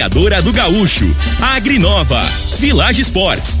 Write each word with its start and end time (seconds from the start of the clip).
Torneadora 0.00 0.40
do 0.40 0.50
Gaúcho, 0.50 1.14
Agrinova, 1.42 2.22
Village 2.58 3.02
Sports, 3.02 3.60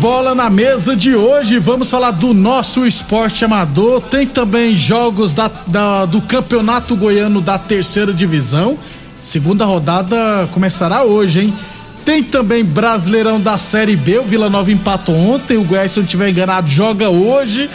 Bola 0.00 0.34
na 0.34 0.48
Mesa 0.48 0.96
de 0.96 1.14
hoje, 1.14 1.58
vamos 1.58 1.90
falar 1.90 2.12
do 2.12 2.32
nosso 2.32 2.86
esporte 2.86 3.44
amador. 3.44 4.00
Tem 4.00 4.26
também 4.26 4.74
jogos 4.74 5.34
da, 5.34 5.50
da- 5.66 6.06
do 6.06 6.22
Campeonato 6.22 6.96
Goiano 6.96 7.40
da 7.42 7.58
Terceira 7.58 8.12
Divisão. 8.12 8.78
Segunda 9.20 9.66
rodada 9.66 10.48
começará 10.52 11.02
hoje, 11.02 11.40
hein? 11.40 11.54
Tem 12.02 12.22
também 12.22 12.64
Brasileirão 12.64 13.38
da 13.38 13.58
Série 13.58 13.94
B. 13.94 14.18
O 14.20 14.22
Vila 14.24 14.48
Nova 14.48 14.72
empatou 14.72 15.14
ontem. 15.14 15.58
O 15.58 15.64
Goiás, 15.64 15.92
se 15.92 15.98
não 15.98 16.04
estiver 16.04 16.30
enganado, 16.30 16.66
joga 16.66 17.10
hoje. 17.10 17.68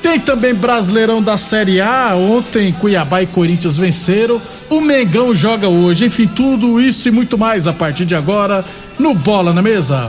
Tem 0.00 0.20
também 0.20 0.54
Brasileirão 0.54 1.20
da 1.20 1.36
Série 1.36 1.80
A. 1.80 2.14
Ontem 2.14 2.72
Cuiabá 2.72 3.22
e 3.22 3.26
Corinthians 3.26 3.76
venceram. 3.76 4.40
O 4.70 4.80
Mengão 4.80 5.34
joga 5.34 5.68
hoje. 5.68 6.04
Enfim, 6.04 6.28
tudo 6.28 6.80
isso 6.80 7.08
e 7.08 7.10
muito 7.10 7.36
mais 7.36 7.66
a 7.66 7.72
partir 7.72 8.04
de 8.04 8.14
agora 8.14 8.64
no 9.00 9.12
Bola 9.14 9.52
na 9.52 9.60
Mesa. 9.62 10.08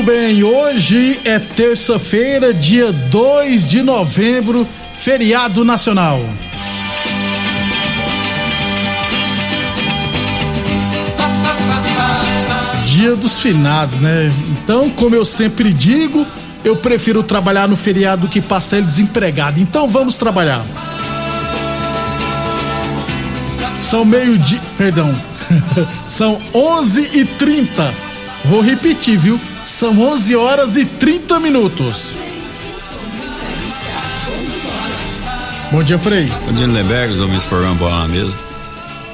Muito 0.00 0.12
bem, 0.12 0.42
hoje 0.42 1.20
é 1.26 1.38
terça-feira, 1.38 2.54
dia 2.54 2.90
2 2.90 3.68
de 3.68 3.82
novembro, 3.82 4.66
feriado 4.96 5.62
nacional. 5.62 6.18
Dia 12.86 13.14
dos 13.14 13.40
finados, 13.40 13.98
né? 13.98 14.32
Então, 14.52 14.88
como 14.88 15.14
eu 15.14 15.24
sempre 15.26 15.70
digo, 15.70 16.26
eu 16.64 16.76
prefiro 16.76 17.22
trabalhar 17.22 17.68
no 17.68 17.76
feriado 17.76 18.22
do 18.22 18.28
que 18.28 18.40
passar 18.40 18.78
ele 18.78 18.86
desempregado. 18.86 19.60
Então, 19.60 19.86
vamos 19.86 20.16
trabalhar. 20.16 20.64
São 23.78 24.06
meio-dia. 24.06 24.62
Perdão. 24.78 25.14
São 26.08 26.40
11 26.54 27.18
e 27.18 27.24
30 27.26 28.09
Vou 28.44 28.60
repetir, 28.60 29.18
viu? 29.18 29.38
São 29.64 29.98
11 30.00 30.34
horas 30.36 30.76
e 30.76 30.84
30 30.84 31.38
minutos. 31.40 32.12
Bom 35.70 35.82
dia, 35.84 35.98
Frei. 35.98 36.26
Bom 36.46 36.52
dia, 36.52 36.66
Lindenberg, 36.66 37.12
os 37.12 37.20
homens 37.20 37.44
do 37.44 37.48
programa 37.48 37.74
Bola 37.76 38.00
na 38.00 38.08
Mesa. 38.08 38.36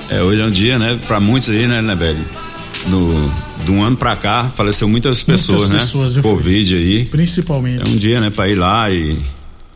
É, 0.09 0.23
hoje 0.23 0.41
é 0.41 0.45
um 0.45 0.51
dia, 0.51 0.79
né, 0.79 0.99
pra 1.07 1.21
muitos 1.21 1.51
aí, 1.51 1.67
né, 1.67 1.81
Lindenberg? 1.81 2.19
No, 2.87 3.31
de 3.65 3.71
um 3.73 3.83
ano 3.83 3.97
pra 3.97 4.15
cá, 4.17 4.51
faleceu 4.55 4.89
muitas 4.89 5.23
pessoas, 5.23 5.63
Muitas 5.63 5.75
né? 5.75 5.81
pessoas, 5.81 6.15
viu, 6.15 6.23
Frei? 6.23 6.35
Covid 6.35 6.75
aí. 6.77 7.05
Principalmente. 7.07 7.87
É 7.87 7.93
um 7.93 7.97
dia, 7.97 8.21
né, 8.21 8.31
pra 8.31 8.49
ir 8.49 8.55
lá 8.55 8.91
e. 8.91 9.19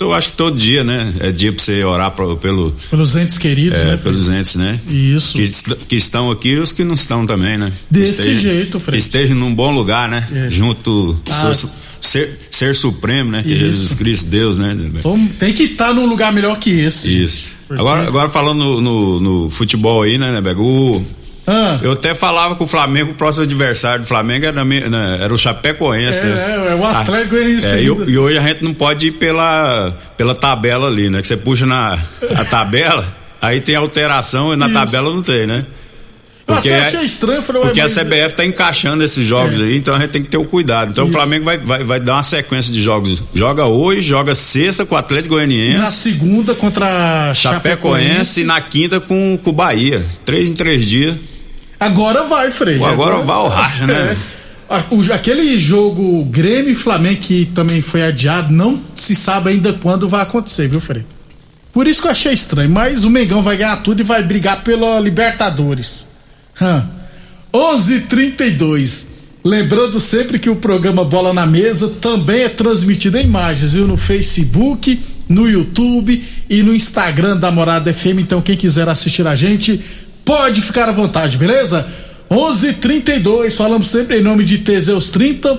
Eu 0.01 0.15
acho 0.15 0.31
que 0.31 0.35
todo 0.37 0.57
dia, 0.57 0.83
né? 0.83 1.13
É 1.21 1.31
dia 1.31 1.53
pra 1.53 1.63
você 1.63 1.85
orar 1.85 2.11
pelo, 2.13 2.73
Pelos 2.91 3.17
entes 3.17 3.37
queridos, 3.37 3.81
é, 3.81 3.85
né? 3.85 3.97
Pelos 3.99 4.31
entes, 4.31 4.55
né? 4.57 4.81
Isso. 4.89 5.37
Que, 5.37 5.77
que 5.89 5.95
estão 5.97 6.31
aqui 6.31 6.49
e 6.49 6.59
os 6.59 6.73
que 6.73 6.83
não 6.83 6.95
estão 6.95 7.27
também, 7.27 7.59
né? 7.59 7.71
Desse 7.91 8.35
jeito, 8.35 8.81
Frei. 8.81 8.93
Que 8.99 9.05
estejam 9.05 9.37
num 9.37 9.55
bom 9.55 9.71
lugar, 9.71 10.09
né? 10.09 10.27
É. 10.33 10.51
Junto 10.51 11.21
Ah. 11.31 11.53
ser, 11.53 11.69
ser, 12.01 12.39
ser 12.51 12.75
supremo, 12.75 13.31
né? 13.31 13.43
Que 13.43 13.53
é 13.53 13.57
Isso. 13.57 13.65
Jesus 13.67 13.95
Cristo, 13.95 14.31
Deus, 14.31 14.57
né? 14.57 14.75
Vamos- 15.03 15.33
tem 15.39 15.53
que 15.53 15.65
estar 15.65 15.93
num 15.93 16.07
lugar 16.07 16.33
melhor 16.33 16.59
que 16.59 16.71
esse. 16.71 17.23
Isso. 17.23 17.43
Agora, 17.69 18.09
agora 18.09 18.31
falando 18.31 18.59
no, 18.59 18.81
no- 18.81 19.21
no 19.21 19.51
futebol 19.51 20.03
aí, 20.03 20.17
né, 20.17 20.33
Neberg? 20.33 20.61
O, 20.63 21.05
Ah, 21.53 21.79
eu 21.83 21.93
até 21.93 22.15
falava 22.15 22.55
com 22.55 22.63
o 22.63 22.67
Flamengo, 22.67 23.11
o 23.11 23.15
próximo 23.15 23.45
adversário 23.45 24.03
do 24.03 24.07
Flamengo 24.07 24.47
era, 24.47 24.65
né, 24.65 25.19
era 25.21 25.35
o 25.35 25.37
Chapecoense, 25.37 26.21
É, 26.21 26.25
né? 26.25 26.65
é, 26.69 26.73
é 26.73 26.75
o 26.77 26.85
Atlético 26.87 27.31
Goianiense 27.35 27.75
É, 27.75 27.81
e, 27.83 27.87
e 27.87 28.19
hoje 28.19 28.39
a 28.39 28.47
gente 28.47 28.63
não 28.63 28.73
pode 28.73 29.09
ir 29.09 29.13
pela, 29.13 29.93
pela 30.17 30.35
tabela 30.35 30.87
ali, 30.87 31.11
né? 31.11 31.21
Que 31.21 31.27
você 31.27 31.37
puxa 31.37 31.67
na 31.67 31.99
a 32.37 32.45
tabela, 32.45 33.05
aí 33.43 33.61
tem 33.61 33.75
alteração 33.75 34.53
e 34.53 34.57
na 34.57 34.67
Isso. 34.67 34.75
tabela 34.75 35.13
não 35.13 35.23
tem, 35.23 35.47
né? 35.47 35.65
eu 36.47 36.55
até 36.57 36.69
é- 36.71 36.81
achei 36.81 37.03
estranho, 37.03 37.43
falei, 37.43 37.63
porque 37.63 37.81
a 37.81 37.87
CBF 37.89 38.35
tá 38.35 38.45
encaixando 38.45 39.05
esses 39.05 39.25
jogos 39.25 39.61
É. 39.61 39.63
aí, 39.63 39.77
então 39.77 39.95
a 39.95 39.99
gente 40.01 40.11
tem 40.11 40.21
que 40.23 40.29
ter 40.29 40.37
o 40.37 40.45
cuidado. 40.45 40.91
Então 40.91 41.05
Isso. 41.05 41.15
o 41.17 41.17
Flamengo 41.17 41.45
vai, 41.45 41.59
vai, 41.59 41.85
vai 41.85 42.01
dar 42.01 42.15
uma 42.15 42.23
sequência 42.25 42.73
de 42.73 42.81
jogos. 42.81 43.23
Joga 43.33 43.67
hoje, 43.67 44.01
joga 44.03 44.35
sexta 44.35 44.85
com 44.85 44.97
o 44.97 44.99
Atlético 44.99 45.35
Goianiense. 45.35 45.79
Na 45.79 45.87
segunda 45.87 46.53
contra 46.55 47.31
a 47.31 47.35
Chapecoense 47.35 48.41
e 48.41 48.45
na 48.45 48.61
quinta 48.61 48.99
com 48.99 49.39
o 49.45 49.53
Bahia. 49.53 50.05
Três 50.25 50.51
em 50.51 50.55
três 50.55 50.85
dias. 50.87 51.15
Agora 51.81 52.25
vai, 52.25 52.53
Frei. 52.53 52.83
Agora 52.85 53.17
vai 53.23 53.37
o 53.39 53.49
racha, 53.49 53.87
né? 53.87 54.15
É. 54.69 55.15
Aquele 55.15 55.59
jogo 55.59 56.25
Grêmio 56.27 56.71
e 56.71 56.75
Flamengo 56.77 57.21
que 57.21 57.47
também 57.47 57.83
foi 57.83 58.05
adiado, 58.05 58.53
não 58.53 58.81
se 58.95 59.17
sabe 59.17 59.51
ainda 59.51 59.73
quando 59.73 60.09
vai 60.09 60.21
acontecer, 60.23 60.69
viu, 60.69 60.81
Frei? 60.81 61.05
Por 61.73 61.87
isso 61.87 62.03
que 62.03 62.07
eu 62.07 62.13
achei 62.13 62.33
estranho, 62.33 62.71
mas 62.71 63.03
o 63.05 63.11
Mengão 63.11 63.43
vai 63.43 63.57
ganhar 63.57 63.77
tudo 63.79 64.01
e 64.01 64.05
vai 64.05 64.23
brigar 64.23 64.63
pela 64.63 65.01
Libertadores. 65.01 66.05
Hã. 66.61 66.85
11:32. 67.53 69.07
Lembrando 69.43 69.99
sempre 69.99 70.39
que 70.39 70.51
o 70.51 70.57
programa 70.57 71.05
Bola 71.05 71.33
na 71.33 71.47
Mesa 71.47 71.89
também 72.01 72.43
é 72.43 72.49
transmitido 72.49 73.17
em 73.17 73.25
imagens, 73.25 73.73
viu? 73.73 73.87
No 73.87 73.97
Facebook, 73.97 75.01
no 75.29 75.49
YouTube 75.49 76.23
e 76.49 76.63
no 76.63 76.75
Instagram 76.75 77.39
da 77.39 77.51
Morada 77.51 77.93
FM. 77.93 78.19
Então, 78.21 78.43
quem 78.43 78.57
quiser 78.57 78.89
assistir 78.89 79.27
a 79.27 79.35
gente, 79.35 79.81
pode 80.31 80.63
ficar 80.63 80.89
à 80.89 80.93
vontade, 80.93 81.37
beleza? 81.37 81.85
11:32. 82.31 83.57
Falamos 83.57 83.89
sempre 83.89 84.21
em 84.21 84.23
nome 84.23 84.45
de 84.45 84.59
Teseus 84.59 85.11
30. 85.11 85.59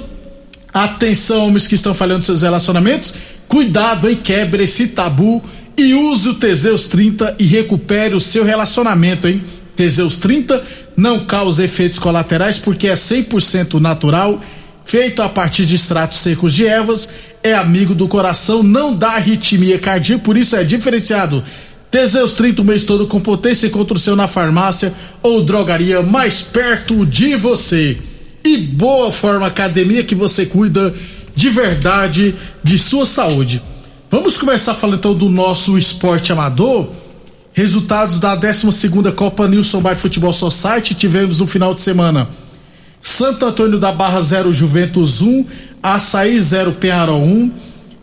Atenção, 0.73 1.47
homens 1.47 1.67
que 1.67 1.75
estão 1.75 1.93
falhando 1.93 2.23
seus 2.23 2.41
relacionamentos. 2.41 3.13
Cuidado, 3.49 4.09
hein? 4.09 4.17
Quebre 4.23 4.63
esse 4.63 4.87
tabu 4.87 5.43
e 5.77 5.93
use 5.93 6.29
o 6.29 6.35
Teseus 6.35 6.87
30 6.87 7.35
e 7.37 7.43
recupere 7.43 8.15
o 8.15 8.21
seu 8.21 8.45
relacionamento, 8.45 9.27
hein? 9.27 9.43
Teseus 9.75 10.15
30 10.15 10.63
não 10.95 11.25
causa 11.25 11.65
efeitos 11.65 11.99
colaterais 11.99 12.57
porque 12.57 12.87
é 12.87 12.93
100% 12.93 13.77
natural, 13.77 14.41
feito 14.85 15.21
a 15.21 15.27
partir 15.27 15.65
de 15.65 15.75
extratos 15.75 16.19
secos 16.19 16.53
de 16.53 16.65
ervas, 16.65 17.09
é 17.43 17.53
amigo 17.53 17.93
do 17.93 18.07
coração, 18.07 18.63
não 18.63 18.95
dá 18.95 19.15
arritmia 19.15 19.77
cardíaca, 19.77 20.23
por 20.23 20.37
isso 20.37 20.55
é 20.55 20.63
diferenciado. 20.63 21.43
Teseus 21.91 22.35
30 22.35 22.61
o 22.61 22.65
mês 22.65 22.85
todo 22.85 23.05
com 23.05 23.19
potência 23.19 23.67
encontra 23.67 23.97
o 23.97 23.99
seu 23.99 24.15
na 24.15 24.25
farmácia 24.25 24.93
ou 25.21 25.43
drogaria 25.43 26.01
mais 26.01 26.41
perto 26.41 27.05
de 27.05 27.35
você. 27.35 27.97
E 28.45 28.57
Boa 28.57 29.11
Forma 29.11 29.45
Academia 29.45 30.01
que 30.01 30.15
você 30.15 30.45
cuida 30.45 30.93
de 31.35 31.49
verdade 31.49 32.33
de 32.63 32.79
sua 32.79 33.05
saúde. 33.05 33.61
Vamos 34.09 34.37
começar 34.37 34.73
falando 34.73 34.99
então 34.99 35.13
do 35.13 35.29
nosso 35.29 35.77
esporte 35.77 36.31
amador. 36.31 36.89
Resultados 37.53 38.19
da 38.19 38.35
12 38.35 39.11
Copa 39.13 39.45
Nilson 39.45 39.81
Bar 39.81 39.97
Futebol 39.97 40.31
Society 40.31 40.95
tivemos 40.95 41.39
no 41.39 41.47
final 41.47 41.73
de 41.75 41.81
semana. 41.81 42.27
Santo 43.03 43.45
Antônio 43.45 43.77
da 43.77 43.91
Barra 43.91 44.21
0 44.21 44.53
Juventus 44.53 45.21
1, 45.21 45.45
Açaí 45.83 46.39
0 46.39 46.73
Penharol 46.73 47.21
1, 47.21 47.51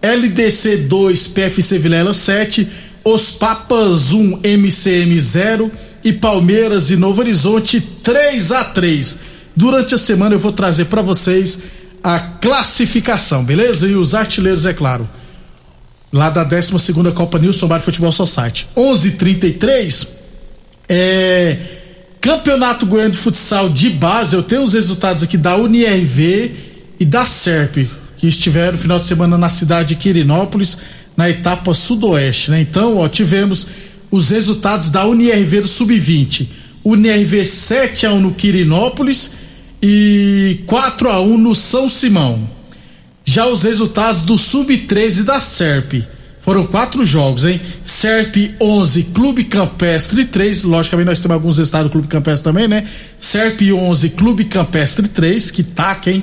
LDC 0.03 0.77
2 0.77 1.29
PFC 1.29 1.79
Vilela 1.79 2.13
7, 2.13 2.69
Os 3.11 3.31
Papas 3.31 4.13
1 4.13 4.41
MCM 4.43 5.19
0 5.19 5.73
e 6.05 6.13
Palmeiras 6.13 6.91
e 6.91 6.97
Novo 6.97 7.23
Horizonte 7.23 7.81
3 7.81 8.53
a 8.53 8.65
3. 8.65 9.19
Durante 9.57 9.95
a 9.95 9.99
semana 9.99 10.35
eu 10.35 10.39
vou 10.39 10.53
trazer 10.53 10.85
para 10.85 11.01
vocês 11.01 11.63
a 12.05 12.21
classificação, 12.21 13.43
beleza? 13.45 13.89
E 13.89 13.95
os 13.95 14.15
artilheiros, 14.15 14.67
é 14.67 14.75
claro. 14.75 15.09
Lá 16.13 16.29
da 16.29 16.45
12 16.45 16.93
Copa 17.15 17.39
Nilson 17.39 17.67
Bar 17.67 17.81
Futebol 17.81 18.13
Society. 18.13 18.67
11:33 18.77 20.07
é 20.87 21.57
Campeonato 22.21 22.85
Goiano 22.85 23.13
de 23.13 23.19
Futsal 23.19 23.71
de 23.71 23.89
base. 23.89 24.37
Eu 24.37 24.43
tenho 24.43 24.63
os 24.63 24.75
resultados 24.75 25.23
aqui 25.23 25.39
da 25.39 25.57
UNIRV 25.57 26.55
e 27.01 27.07
da 27.07 27.25
SERP, 27.25 27.89
que 28.19 28.27
estiveram 28.27 28.73
no 28.73 28.79
final 28.79 28.99
de 28.99 29.07
semana 29.07 29.39
na 29.39 29.49
cidade 29.49 29.91
de 29.91 29.97
Quirinópolis, 29.97 30.77
na 31.19 31.29
etapa 31.29 31.75
sudoeste, 31.75 32.53
né? 32.53 32.61
Então, 32.61 32.99
ó, 32.99 33.09
tivemos 33.09 33.67
os 34.09 34.31
resultados 34.31 34.89
da 34.89 35.05
UNIRV 35.05 35.63
do 35.63 35.69
Sub-20. 35.69 36.47
UNIRV 36.85 37.45
7 37.45 38.07
a 38.07 38.13
1 38.13 38.21
no 38.21 38.35
Quirinópolis 38.35 39.33
e 39.83 40.61
4 40.65 41.11
a 41.11 41.21
1 41.21 41.37
no 41.37 41.57
São 41.57 41.89
Simão. 41.89 42.49
Já 43.25 43.47
os 43.49 43.65
resultados 43.65 44.23
do 44.23 44.39
Sub-13 44.39 45.25
da 45.25 45.41
SERP. 45.41 46.05
Foram 46.41 46.65
quatro 46.65 47.05
jogos, 47.05 47.45
hein? 47.45 47.61
SERP 47.85 48.53
11, 48.61 49.03
Clube 49.13 49.43
Campestre 49.43 50.25
3. 50.25 50.63
Logicamente, 50.63 51.07
nós 51.07 51.21
temos 51.21 51.35
alguns 51.35 51.59
resultados 51.59 51.89
do 51.89 51.93
Clube 51.93 52.07
Campestre 52.07 52.45
também, 52.45 52.69
né? 52.69 52.89
SERP 53.19 53.73
11, 53.73 54.11
Clube 54.11 54.45
Campestre 54.45 55.09
3, 55.09 55.51
que 55.51 55.65
taca, 55.65 56.13
hein? 56.13 56.23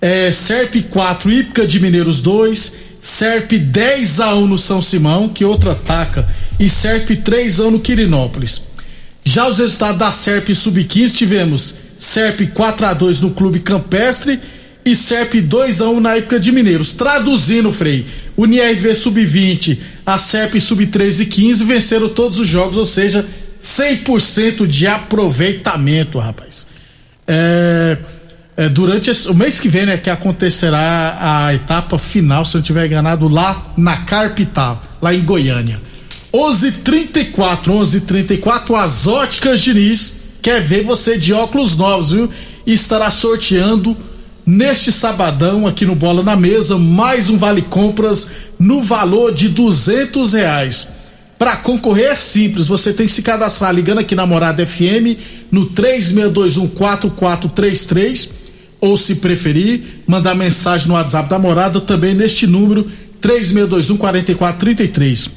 É, 0.00 0.32
SERP 0.32 0.82
4, 0.90 1.30
Ípica 1.30 1.64
de 1.64 1.78
Mineiros 1.78 2.20
2. 2.20 2.85
SERP 3.06 3.52
10 3.52 4.20
a 4.20 4.34
1 4.34 4.48
no 4.48 4.58
São 4.58 4.82
Simão, 4.82 5.28
que 5.28 5.44
outra 5.44 5.76
taca. 5.76 6.28
E 6.58 6.68
SERP 6.68 7.10
3 7.22 7.60
a 7.60 7.64
1 7.66 7.70
no 7.70 7.80
Quirinópolis. 7.80 8.62
Já 9.22 9.48
os 9.48 9.60
resultados 9.60 9.98
da 9.98 10.10
SERP 10.10 10.48
Sub-15 10.52 11.14
tivemos 11.14 11.74
SERP 11.96 12.48
4 12.52 12.86
a 12.86 12.92
2 12.92 13.20
no 13.20 13.30
Clube 13.30 13.60
Campestre 13.60 14.40
e 14.84 14.94
SERP 14.96 15.34
2 15.34 15.80
a 15.82 15.88
1 15.88 16.00
na 16.00 16.16
época 16.16 16.40
de 16.40 16.50
Mineiros. 16.50 16.94
Traduzindo, 16.94 17.72
Frei, 17.72 18.04
NIRV 18.36 18.96
Sub-20, 18.96 19.78
a 20.04 20.18
SERP 20.18 20.60
Sub-13 20.60 21.20
e 21.20 21.26
15 21.26 21.64
venceram 21.64 22.08
todos 22.08 22.40
os 22.40 22.48
jogos, 22.48 22.76
ou 22.76 22.86
seja, 22.86 23.24
100% 23.62 24.66
de 24.66 24.86
aproveitamento, 24.88 26.18
rapaz. 26.18 26.66
É, 27.26 27.98
é, 28.56 28.68
durante 28.68 29.10
esse, 29.10 29.28
o 29.28 29.34
mês 29.34 29.58
que 29.60 29.68
vem, 29.68 29.84
né, 29.84 29.98
que 29.98 30.08
acontecerá 30.08 31.18
a 31.20 31.52
etapa 31.54 31.98
final, 31.98 32.44
se 32.44 32.56
eu 32.56 32.62
tiver 32.62 32.86
enganado, 32.86 33.26
lá 33.28 33.72
na 33.76 33.96
Carpital, 33.98 34.80
lá 35.00 35.14
em 35.14 35.22
Goiânia. 35.22 35.78
11:34, 36.32 37.72
11:34, 37.72 38.74
as 38.74 39.06
óticas 39.06 39.60
Diniz 39.60 40.16
quer 40.40 40.62
ver 40.62 40.82
você 40.84 41.18
de 41.18 41.34
óculos 41.34 41.76
novos, 41.76 42.12
viu? 42.12 42.30
E 42.66 42.72
estará 42.72 43.10
sorteando 43.10 43.94
neste 44.44 44.90
sabadão 44.90 45.66
aqui 45.66 45.84
no 45.84 45.94
Bola 45.94 46.22
na 46.22 46.36
Mesa 46.36 46.78
mais 46.78 47.28
um 47.28 47.36
vale 47.36 47.60
compras 47.62 48.30
no 48.58 48.82
valor 48.82 49.34
de 49.34 49.48
duzentos 49.48 50.32
reais. 50.32 50.88
Para 51.38 51.56
concorrer 51.56 52.12
é 52.12 52.14
simples, 52.14 52.66
você 52.66 52.94
tem 52.94 53.06
que 53.06 53.12
se 53.12 53.22
cadastrar 53.22 53.74
ligando 53.74 53.98
aqui 53.98 54.14
na 54.14 54.26
Morada 54.26 54.66
FM 54.66 55.18
no 55.50 55.66
36214433 55.70 58.35
ou 58.86 58.96
se 58.96 59.16
preferir, 59.16 59.82
mandar 60.06 60.36
mensagem 60.36 60.86
no 60.86 60.94
WhatsApp 60.94 61.28
da 61.28 61.40
Morada 61.40 61.80
também 61.80 62.14
neste 62.14 62.46
número 62.46 62.88
36214433. 63.20 65.28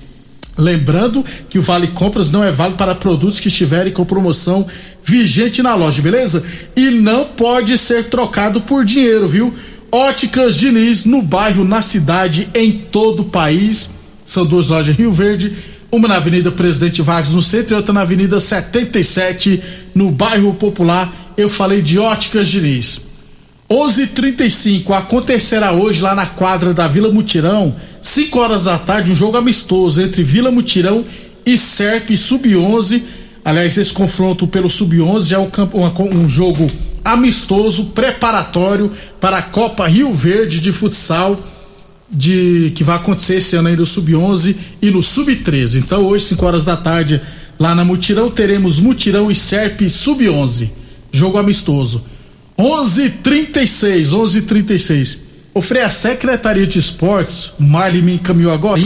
Lembrando 0.55 1.25
que 1.49 1.57
o 1.57 1.61
Vale 1.61 1.87
Compras 1.87 2.29
não 2.29 2.43
é 2.43 2.51
válido 2.51 2.77
para 2.77 2.93
produtos 2.93 3.39
que 3.39 3.47
estiverem 3.47 3.91
com 3.91 4.05
promoção 4.05 4.67
vigente 5.03 5.63
na 5.63 5.73
loja, 5.73 5.99
beleza? 5.99 6.45
E 6.75 6.91
não 6.91 7.25
pode 7.25 7.75
ser 7.75 8.03
trocado 8.03 8.61
por 8.61 8.85
dinheiro, 8.85 9.27
viu? 9.27 9.51
Óticas 9.91 10.55
Diniz 10.55 11.05
no 11.05 11.23
bairro, 11.23 11.65
na 11.65 11.81
cidade, 11.81 12.47
em 12.53 12.71
todo 12.71 13.23
o 13.23 13.29
país. 13.29 13.89
São 14.27 14.45
duas 14.45 14.67
lojas 14.67 14.95
Rio 14.95 15.11
Verde, 15.11 15.55
uma 15.91 16.07
na 16.07 16.17
Avenida 16.17 16.51
Presidente 16.51 17.01
Vargas 17.01 17.31
no 17.31 17.41
centro 17.41 17.73
e 17.73 17.77
outra 17.77 17.93
na 17.93 18.01
Avenida 18.01 18.39
77 18.39 19.59
no 19.95 20.11
bairro 20.11 20.53
Popular. 20.53 21.33
Eu 21.35 21.49
falei 21.49 21.81
de 21.81 21.97
Óticas 21.97 22.47
Diniz. 22.47 23.08
11:35 23.69 24.94
acontecerá 24.94 25.71
hoje 25.71 26.01
lá 26.01 26.16
na 26.16 26.25
quadra 26.25 26.74
da 26.74 26.88
Vila 26.88 27.12
Mutirão 27.12 27.75
5 28.01 28.39
horas 28.39 28.63
da 28.63 28.77
tarde, 28.77 29.12
um 29.12 29.16
jogo 29.16 29.38
amistoso 29.38 30.01
entre 30.01 30.24
Vila 30.24 30.51
Mutirão 30.51 31.06
e 31.45 31.57
Serp 31.57 32.10
Sub-11. 32.10 33.04
Aliás, 33.44 33.77
esse 33.77 33.92
confronto 33.92 34.48
pelo 34.48 34.69
Sub-11 34.69 35.27
já 35.27 35.38
é 35.38 35.39
um, 35.39 35.50
campo, 35.50 35.80
um, 35.80 36.27
jogo 36.27 36.66
amistoso, 37.04 37.88
preparatório 37.88 38.92
para 39.19 39.38
a 39.38 39.42
Copa 39.42 39.88
Rio 39.88 40.13
Verde 40.13 40.60
de 40.60 40.71
futsal 40.71 41.39
de 42.10 42.71
que 42.75 42.83
vai 42.83 42.95
acontecer 42.95 43.36
esse 43.36 43.56
ano 43.56 43.68
aí 43.68 43.76
do 43.76 43.85
Sub-11 43.85 44.56
e 44.81 44.90
no 44.90 45.04
Sub-13. 45.04 45.78
Então, 45.78 46.04
hoje, 46.04 46.26
5 46.26 46.45
horas 46.45 46.66
da 46.66 46.76
tarde, 46.76 47.21
lá 47.59 47.76
na 47.76 47.85
Mutirão, 47.85 48.31
teremos 48.31 48.80
Mutirão 48.80 49.30
e 49.30 49.35
Serp 49.35 49.81
Sub-11. 49.81 50.69
Jogo 51.11 51.38
amistoso. 51.38 52.02
11:36, 52.59 54.11
11:36. 54.11 55.18
O 55.54 55.61
Frei, 55.61 55.81
a 55.81 55.89
Secretaria 55.89 56.68
de 56.68 56.78
Esportes, 56.78 57.51
o 57.57 57.63
Marley 57.63 58.01
me 58.01 58.16
encaminhou 58.16 58.51
agora 58.51 58.81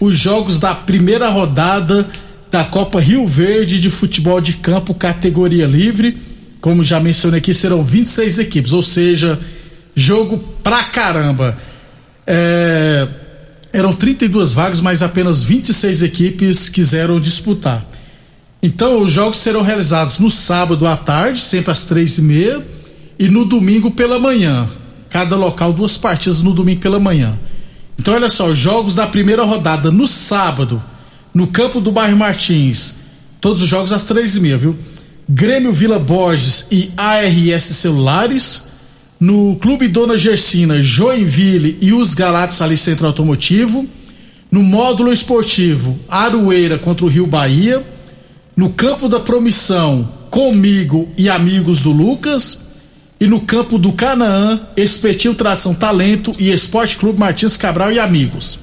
os 0.00 0.18
jogos 0.18 0.58
da 0.58 0.74
primeira 0.74 1.28
rodada 1.28 2.08
da 2.50 2.64
Copa 2.64 3.00
Rio 3.00 3.24
Verde 3.24 3.80
de 3.80 3.88
futebol 3.88 4.40
de 4.40 4.54
campo 4.54 4.92
categoria 4.94 5.66
livre. 5.66 6.18
Como 6.60 6.82
já 6.82 6.98
mencionei 6.98 7.38
aqui, 7.38 7.54
serão 7.54 7.84
26 7.84 8.40
equipes, 8.40 8.72
ou 8.72 8.82
seja, 8.82 9.38
jogo 9.94 10.38
pra 10.64 10.82
caramba. 10.84 11.56
É, 12.26 13.06
eram 13.72 13.94
32 13.94 14.52
vagas, 14.52 14.80
mas 14.80 15.04
apenas 15.04 15.44
26 15.44 16.02
equipes 16.02 16.68
quiseram 16.68 17.20
disputar. 17.20 17.84
Então, 18.60 19.00
os 19.00 19.12
jogos 19.12 19.38
serão 19.38 19.62
realizados 19.62 20.18
no 20.18 20.30
sábado 20.30 20.84
à 20.84 20.96
tarde, 20.96 21.40
sempre 21.40 21.70
às 21.70 21.84
três 21.84 22.18
e 22.18 22.22
meia, 22.22 22.60
e 23.18 23.28
no 23.28 23.44
domingo 23.44 23.90
pela 23.90 24.18
manhã. 24.18 24.66
Cada 25.10 25.36
local 25.36 25.72
duas 25.72 25.96
partidas 25.96 26.42
no 26.42 26.52
domingo 26.52 26.80
pela 26.80 27.00
manhã. 27.00 27.38
Então 27.98 28.14
olha 28.14 28.28
só, 28.28 28.54
jogos 28.54 28.94
da 28.94 29.06
primeira 29.06 29.42
rodada 29.44 29.90
no 29.90 30.06
sábado, 30.06 30.82
no 31.34 31.46
campo 31.48 31.80
do 31.80 31.90
bairro 31.90 32.16
Martins, 32.16 32.94
todos 33.40 33.60
os 33.60 33.68
jogos 33.68 33.92
às 33.92 34.04
três 34.04 34.36
e 34.36 34.40
meia, 34.40 34.56
viu? 34.56 34.76
Grêmio 35.28 35.72
Vila 35.72 35.98
Borges 35.98 36.68
e 36.70 36.90
ARS 36.96 37.64
Celulares, 37.64 38.62
no 39.18 39.56
Clube 39.56 39.88
Dona 39.88 40.16
Gersina, 40.16 40.80
Joinville 40.80 41.76
e 41.80 41.92
os 41.92 42.14
Galatos 42.14 42.62
ali 42.62 42.76
Centro 42.76 43.06
Automotivo, 43.06 43.86
no 44.50 44.62
módulo 44.62 45.12
esportivo 45.12 45.98
Aroeira 46.08 46.78
contra 46.78 47.04
o 47.04 47.08
Rio 47.08 47.26
Bahia, 47.26 47.84
no 48.56 48.70
campo 48.70 49.08
da 49.08 49.20
promissão 49.20 50.08
comigo 50.30 51.08
e 51.16 51.28
amigos 51.28 51.82
do 51.82 51.90
Lucas, 51.90 52.67
e 53.20 53.26
no 53.26 53.40
campo 53.40 53.78
do 53.78 53.92
Canaã, 53.92 54.60
Espetil 54.76 55.34
Tração 55.34 55.74
Talento 55.74 56.30
e 56.38 56.50
Esporte 56.50 56.96
Clube 56.96 57.18
Martins 57.18 57.56
Cabral 57.56 57.90
e 57.90 57.98
amigos. 57.98 58.60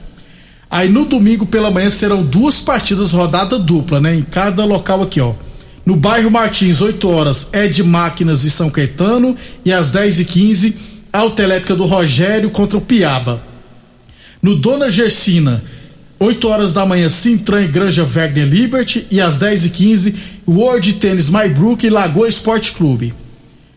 Aí 0.69 0.89
no 0.89 1.05
domingo 1.05 1.45
pela 1.45 1.71
manhã 1.71 1.89
serão 1.89 2.23
duas 2.23 2.59
partidas 2.59 3.11
rodada 3.11 3.59
dupla, 3.59 3.99
né? 3.99 4.15
Em 4.15 4.23
cada 4.23 4.65
local 4.65 5.03
aqui, 5.03 5.19
ó. 5.19 5.33
No 5.85 5.95
bairro 5.95 6.31
Martins, 6.31 6.81
8 6.81 7.07
horas, 7.07 7.49
Ed 7.53 7.83
Máquinas 7.83 8.43
e 8.43 8.49
São 8.49 8.69
Caetano. 8.69 9.37
E 9.63 9.71
às 9.71 9.91
10 9.91 10.21
e 10.21 10.25
15 10.25 10.75
Autoelétrica 11.13 11.75
do 11.75 11.85
Rogério 11.85 12.49
contra 12.49 12.77
o 12.77 12.81
Piaba. 12.81 13.41
No 14.41 14.55
Dona 14.55 14.89
Gersina, 14.89 15.63
8 16.19 16.47
horas 16.47 16.73
da 16.73 16.85
manhã, 16.85 17.09
Sintran 17.09 17.63
e 17.63 17.67
Granja 17.67 18.03
Wagner 18.03 18.47
Liberty. 18.47 19.05
E 19.11 19.21
às 19.21 19.37
10 19.37 19.65
e 19.65 19.69
15 19.69 20.15
World 20.47 20.93
Tênis 20.93 21.29
Maybrook 21.29 21.85
e 21.85 21.89
Lagoa 21.89 22.27
Esporte 22.27 22.71
Clube. 22.71 23.13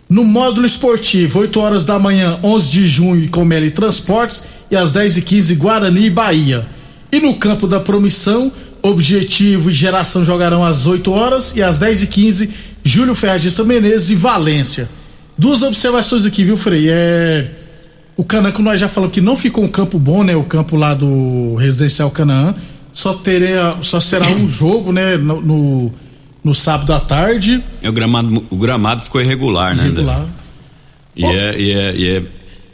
No 0.09 0.25
módulo 0.25 0.67
esportivo, 0.67 1.41
8 1.41 1.61
horas 1.61 1.85
da 1.85 1.99
manhã, 1.99 2.39
11 2.43 2.71
de 2.71 2.87
junho, 2.87 3.29
Comeli 3.29 3.71
Transportes 3.71 4.43
e 4.71 4.77
às 4.77 4.91
10 4.91 5.19
e 5.19 5.23
15 5.23 5.55
Guarani 5.57 6.07
e 6.07 6.11
Bahia. 6.11 6.67
E 7.13 7.21
no 7.21 7.35
campo 7.35 7.67
da 7.67 7.79
promissão, 7.79 8.51
Objetivo 8.81 9.71
e 9.71 9.75
Geração 9.75 10.25
jogarão 10.25 10.65
às 10.65 10.87
8 10.87 11.11
horas 11.13 11.55
e 11.55 11.63
às 11.63 11.79
10 11.79 12.05
e 12.05 12.07
15 12.07 12.51
Júlio 12.83 13.15
Ferragista 13.15 13.63
Menezes 13.65 14.09
e 14.09 14.15
Valência. 14.15 14.89
Duas 15.37 15.63
observações 15.63 16.25
aqui, 16.25 16.43
viu, 16.43 16.57
Frei? 16.57 16.89
É. 16.89 17.51
O 18.17 18.25
Canaã, 18.25 18.51
que 18.51 18.63
nós 18.63 18.81
já 18.81 18.89
falamos 18.89 19.15
que 19.15 19.21
não 19.21 19.37
ficou 19.37 19.63
um 19.63 19.69
campo 19.69 19.99
bom, 19.99 20.25
né? 20.25 20.35
O 20.35 20.43
campo 20.43 20.75
lá 20.75 20.95
do 20.95 21.55
Residencial 21.57 22.11
Canaã. 22.11 22.55
Só, 22.93 23.13
teria, 23.13 23.77
só 23.83 24.01
será 24.01 24.27
um 24.27 24.49
jogo, 24.49 24.91
né? 24.91 25.17
No, 25.17 25.41
no, 25.41 25.93
no 26.49 26.55
sábado 26.55 26.93
à 26.93 27.01
tarde. 27.01 27.63
O, 27.85 27.93
gramado, 27.93 28.47
o 28.51 28.57
gramado 28.57 29.03
ficou 29.03 29.21
irregular, 29.21 29.77
né? 29.77 29.85
Irregular. 29.85 30.27
E, 31.15 31.25
é, 31.25 31.61
e, 31.61 31.73
é, 31.73 31.97
e 31.97 32.09
é, 32.09 32.23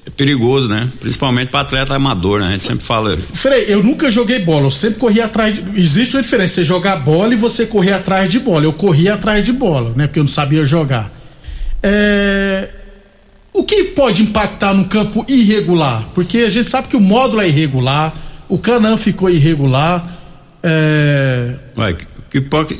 é 0.06 0.10
perigoso, 0.10 0.68
né? 0.68 0.88
Principalmente 1.00 1.48
para 1.48 1.60
atleta 1.60 1.94
amador, 1.94 2.40
né? 2.40 2.46
A 2.46 2.50
gente 2.52 2.64
sempre 2.64 2.84
fala. 2.84 3.16
Frei, 3.16 3.64
eu 3.68 3.82
nunca 3.82 4.10
joguei 4.10 4.38
bola, 4.38 4.66
eu 4.66 4.70
sempre 4.70 5.00
corri 5.00 5.20
atrás. 5.20 5.54
De... 5.54 5.80
Existe 5.80 6.16
uma 6.16 6.22
diferença, 6.22 6.54
você 6.54 6.64
jogar 6.64 6.96
bola 6.96 7.34
e 7.34 7.36
você 7.36 7.66
correr 7.66 7.92
atrás 7.92 8.30
de 8.30 8.38
bola. 8.38 8.64
Eu 8.64 8.72
corri 8.72 9.08
atrás 9.08 9.44
de 9.44 9.52
bola, 9.52 9.92
né? 9.96 10.06
Porque 10.06 10.20
eu 10.20 10.24
não 10.24 10.30
sabia 10.30 10.64
jogar. 10.64 11.10
É... 11.82 12.70
O 13.52 13.64
que 13.64 13.84
pode 13.84 14.22
impactar 14.22 14.74
no 14.74 14.84
campo 14.86 15.24
irregular? 15.28 16.04
Porque 16.14 16.38
a 16.38 16.50
gente 16.50 16.68
sabe 16.68 16.88
que 16.88 16.96
o 16.96 17.00
módulo 17.00 17.40
é 17.40 17.48
irregular, 17.48 18.12
o 18.48 18.58
Canã 18.58 18.96
ficou 18.96 19.30
irregular. 19.30 20.18
É... 20.62 21.54
Ué, 21.76 21.96
que 22.34 22.40
pode 22.40 22.74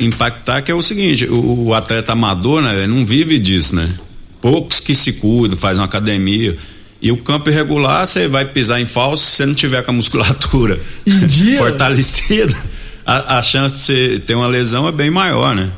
impactar 0.00 0.60
que 0.60 0.72
é 0.72 0.74
o 0.74 0.82
seguinte, 0.82 1.24
o, 1.26 1.66
o 1.66 1.74
atleta 1.74 2.14
amador, 2.14 2.60
né, 2.60 2.84
não 2.84 3.06
vive 3.06 3.38
disso, 3.38 3.76
né? 3.76 3.88
Poucos 4.42 4.80
que 4.80 4.92
se 4.92 5.12
cuidam, 5.12 5.56
fazem 5.56 5.80
uma 5.80 5.86
academia. 5.86 6.56
E 7.00 7.12
o 7.12 7.16
campo 7.18 7.48
irregular, 7.48 8.04
você 8.04 8.26
vai 8.26 8.44
pisar 8.44 8.80
em 8.80 8.86
falso 8.86 9.24
se 9.24 9.36
você 9.36 9.46
não 9.46 9.54
tiver 9.54 9.84
com 9.84 9.92
a 9.92 9.94
musculatura 9.94 10.80
fortalecida, 11.56 12.52
a, 13.06 13.38
a 13.38 13.42
chance 13.42 13.76
de 13.76 13.82
você 13.84 14.18
ter 14.18 14.34
uma 14.34 14.48
lesão 14.48 14.88
é 14.88 14.90
bem 14.90 15.10
maior, 15.10 15.54
né? 15.54 15.70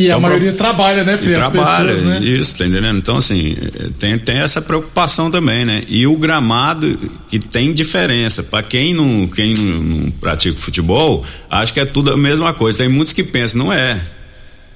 E 0.00 0.06
então, 0.06 0.16
a 0.16 0.20
maioria 0.20 0.52
trabalha, 0.54 1.04
né, 1.04 1.18
Fê? 1.18 1.34
Trabalha, 1.34 1.92
pessoas, 1.92 2.02
né? 2.02 2.20
isso, 2.20 2.56
tá 2.56 2.66
entendendo? 2.66 2.96
Então, 2.96 3.18
assim, 3.18 3.54
tem, 3.98 4.18
tem 4.18 4.38
essa 4.38 4.62
preocupação 4.62 5.30
também, 5.30 5.66
né? 5.66 5.82
E 5.88 6.06
o 6.06 6.16
gramado, 6.16 6.98
que 7.28 7.38
tem 7.38 7.74
diferença. 7.74 8.42
para 8.42 8.62
quem 8.62 8.94
não, 8.94 9.26
quem 9.26 9.52
não, 9.52 9.82
não 9.82 10.10
pratica 10.10 10.58
futebol, 10.58 11.22
acho 11.50 11.74
que 11.74 11.80
é 11.80 11.84
tudo 11.84 12.12
a 12.12 12.16
mesma 12.16 12.54
coisa. 12.54 12.78
Tem 12.78 12.88
muitos 12.88 13.12
que 13.12 13.22
pensam, 13.22 13.64
não 13.64 13.70
é. 13.70 14.00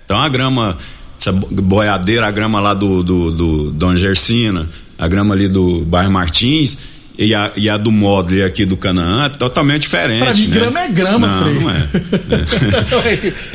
Então, 0.05 0.19
a 0.19 0.29
grama, 0.29 0.77
essa 1.19 1.33
boiadeira, 1.33 2.27
a 2.27 2.31
grama 2.31 2.61
lá 2.61 2.75
do, 2.75 3.03
do, 3.03 3.31
do 3.31 3.71
Dona 3.71 3.97
Gersina, 3.97 4.69
a 4.99 5.09
grama 5.09 5.35
ali 5.35 5.49
do 5.49 5.87
bairro 5.87 6.13
Martins, 6.13 6.77
e 7.17 7.35
a, 7.35 7.53
e 7.57 7.71
a 7.71 7.77
do 7.77 7.93
módulo 7.93 8.45
aqui 8.45 8.65
do 8.65 8.77
Canaã 8.77 9.27
é 9.27 9.29
totalmente 9.29 9.83
diferente. 9.83 10.21
Pra 10.21 10.35
mim, 10.35 10.47
né? 10.49 10.57
grama 10.57 10.81
é 10.81 10.89
grama, 10.89 11.27
não, 11.27 11.43
Frei. 11.43 11.55
Não 11.61 11.71
é. 11.71 11.89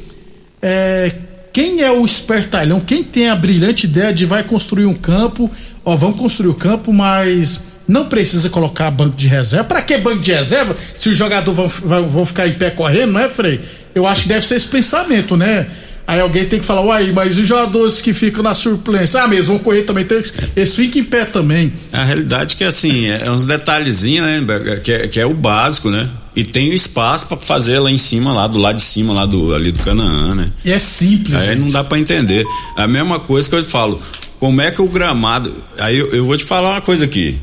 é, 0.61 1.13
quem 1.53 1.81
é 1.81 1.91
o 1.91 2.05
espertalhão, 2.05 2.81
quem 2.81 3.03
tem 3.03 3.29
a 3.29 3.35
brilhante 3.35 3.87
ideia 3.87 4.13
de 4.13 4.27
vai 4.27 4.45
construir 4.45 4.87
um 4.87 4.95
campo, 4.95 5.51
ó, 5.85 5.97
vamos 5.97 6.19
construir 6.19 6.49
o 6.49 6.55
campo, 6.55 6.93
mas 6.93 7.61
não 7.89 8.07
precisa 8.07 8.51
colocar 8.51 8.91
banco 8.91 9.17
de 9.17 9.29
reserva. 9.29 9.65
Para 9.65 9.81
que 9.81 9.97
banco 9.97 10.19
de 10.19 10.33
reserva 10.33 10.77
se 10.99 11.09
os 11.09 11.17
jogadores 11.17 11.57
vão, 11.83 12.09
vão, 12.09 12.27
ficar 12.27 12.47
em 12.47 12.53
pé 12.53 12.71
correndo, 12.71 13.13
não 13.13 13.21
é, 13.21 13.31
Frei? 13.31 13.61
Eu 13.95 14.07
acho 14.07 14.25
que 14.25 14.29
deve 14.29 14.47
ser 14.47 14.57
esse 14.57 14.69
pensamento, 14.69 15.37
né? 15.37 15.67
Aí 16.07 16.21
alguém 16.21 16.45
tem 16.45 16.61
que 16.61 16.67
falar, 16.67 16.83
uai, 16.83 17.11
mas 17.13 17.37
os 17.37 17.49
jogadores 17.49 18.01
que 18.01 18.13
ficam 18.13 18.43
na 18.43 18.55
surpresa, 18.55 19.23
ah, 19.23 19.29
mesmo 19.29 19.55
vão 19.55 19.59
correr 19.59 19.83
também, 19.83 20.05
tem, 20.05 20.23
eles 20.55 20.77
ficam 20.77 21.01
em 21.01 21.05
pé 21.05 21.25
também. 21.25 21.73
A 21.93 22.05
realidade 22.05 22.55
é 22.55 22.59
que 22.59 22.65
assim, 22.65 23.07
é 23.07 23.29
uns 23.31 23.45
detalhezinhos, 23.45 24.27
né, 24.27 24.81
que 24.85 24.93
é, 24.93 25.09
que 25.09 25.19
é 25.19 25.27
o 25.27 25.35
básico, 25.35 25.91
né? 25.91 26.09
E 26.37 26.45
tem 26.45 26.69
o 26.69 26.75
espaço 26.75 27.27
para 27.29 27.39
fazer 27.39 27.79
lá 27.79 27.91
em 27.91 27.97
cima, 27.97 28.33
lá 28.33 28.47
do 28.47 28.59
lado 28.59 28.77
de 28.77 28.83
cima, 28.83 29.15
lá 29.15 29.25
do 29.25 29.55
ali 29.55 29.73
do 29.73 29.83
Canaã, 29.83 30.35
né? 30.35 30.53
E 30.63 30.71
é 30.71 30.79
simples. 30.79 31.35
Aí 31.35 31.57
não 31.57 31.71
dá 31.71 31.83
para 31.83 31.99
entender. 31.99 32.45
A 32.77 32.87
mesma 32.87 33.19
coisa 33.19 33.49
que 33.49 33.55
eu 33.55 33.65
te 33.65 33.71
falo, 33.71 34.01
como 34.39 34.61
é 34.61 34.71
que 34.71 34.83
o 34.83 34.87
gramado, 34.87 35.55
aí 35.79 35.97
eu, 35.97 36.09
eu 36.15 36.27
vou 36.27 36.37
te 36.37 36.45
falar 36.45 36.73
uma 36.73 36.81
coisa 36.83 37.07
aqui. 37.07 37.39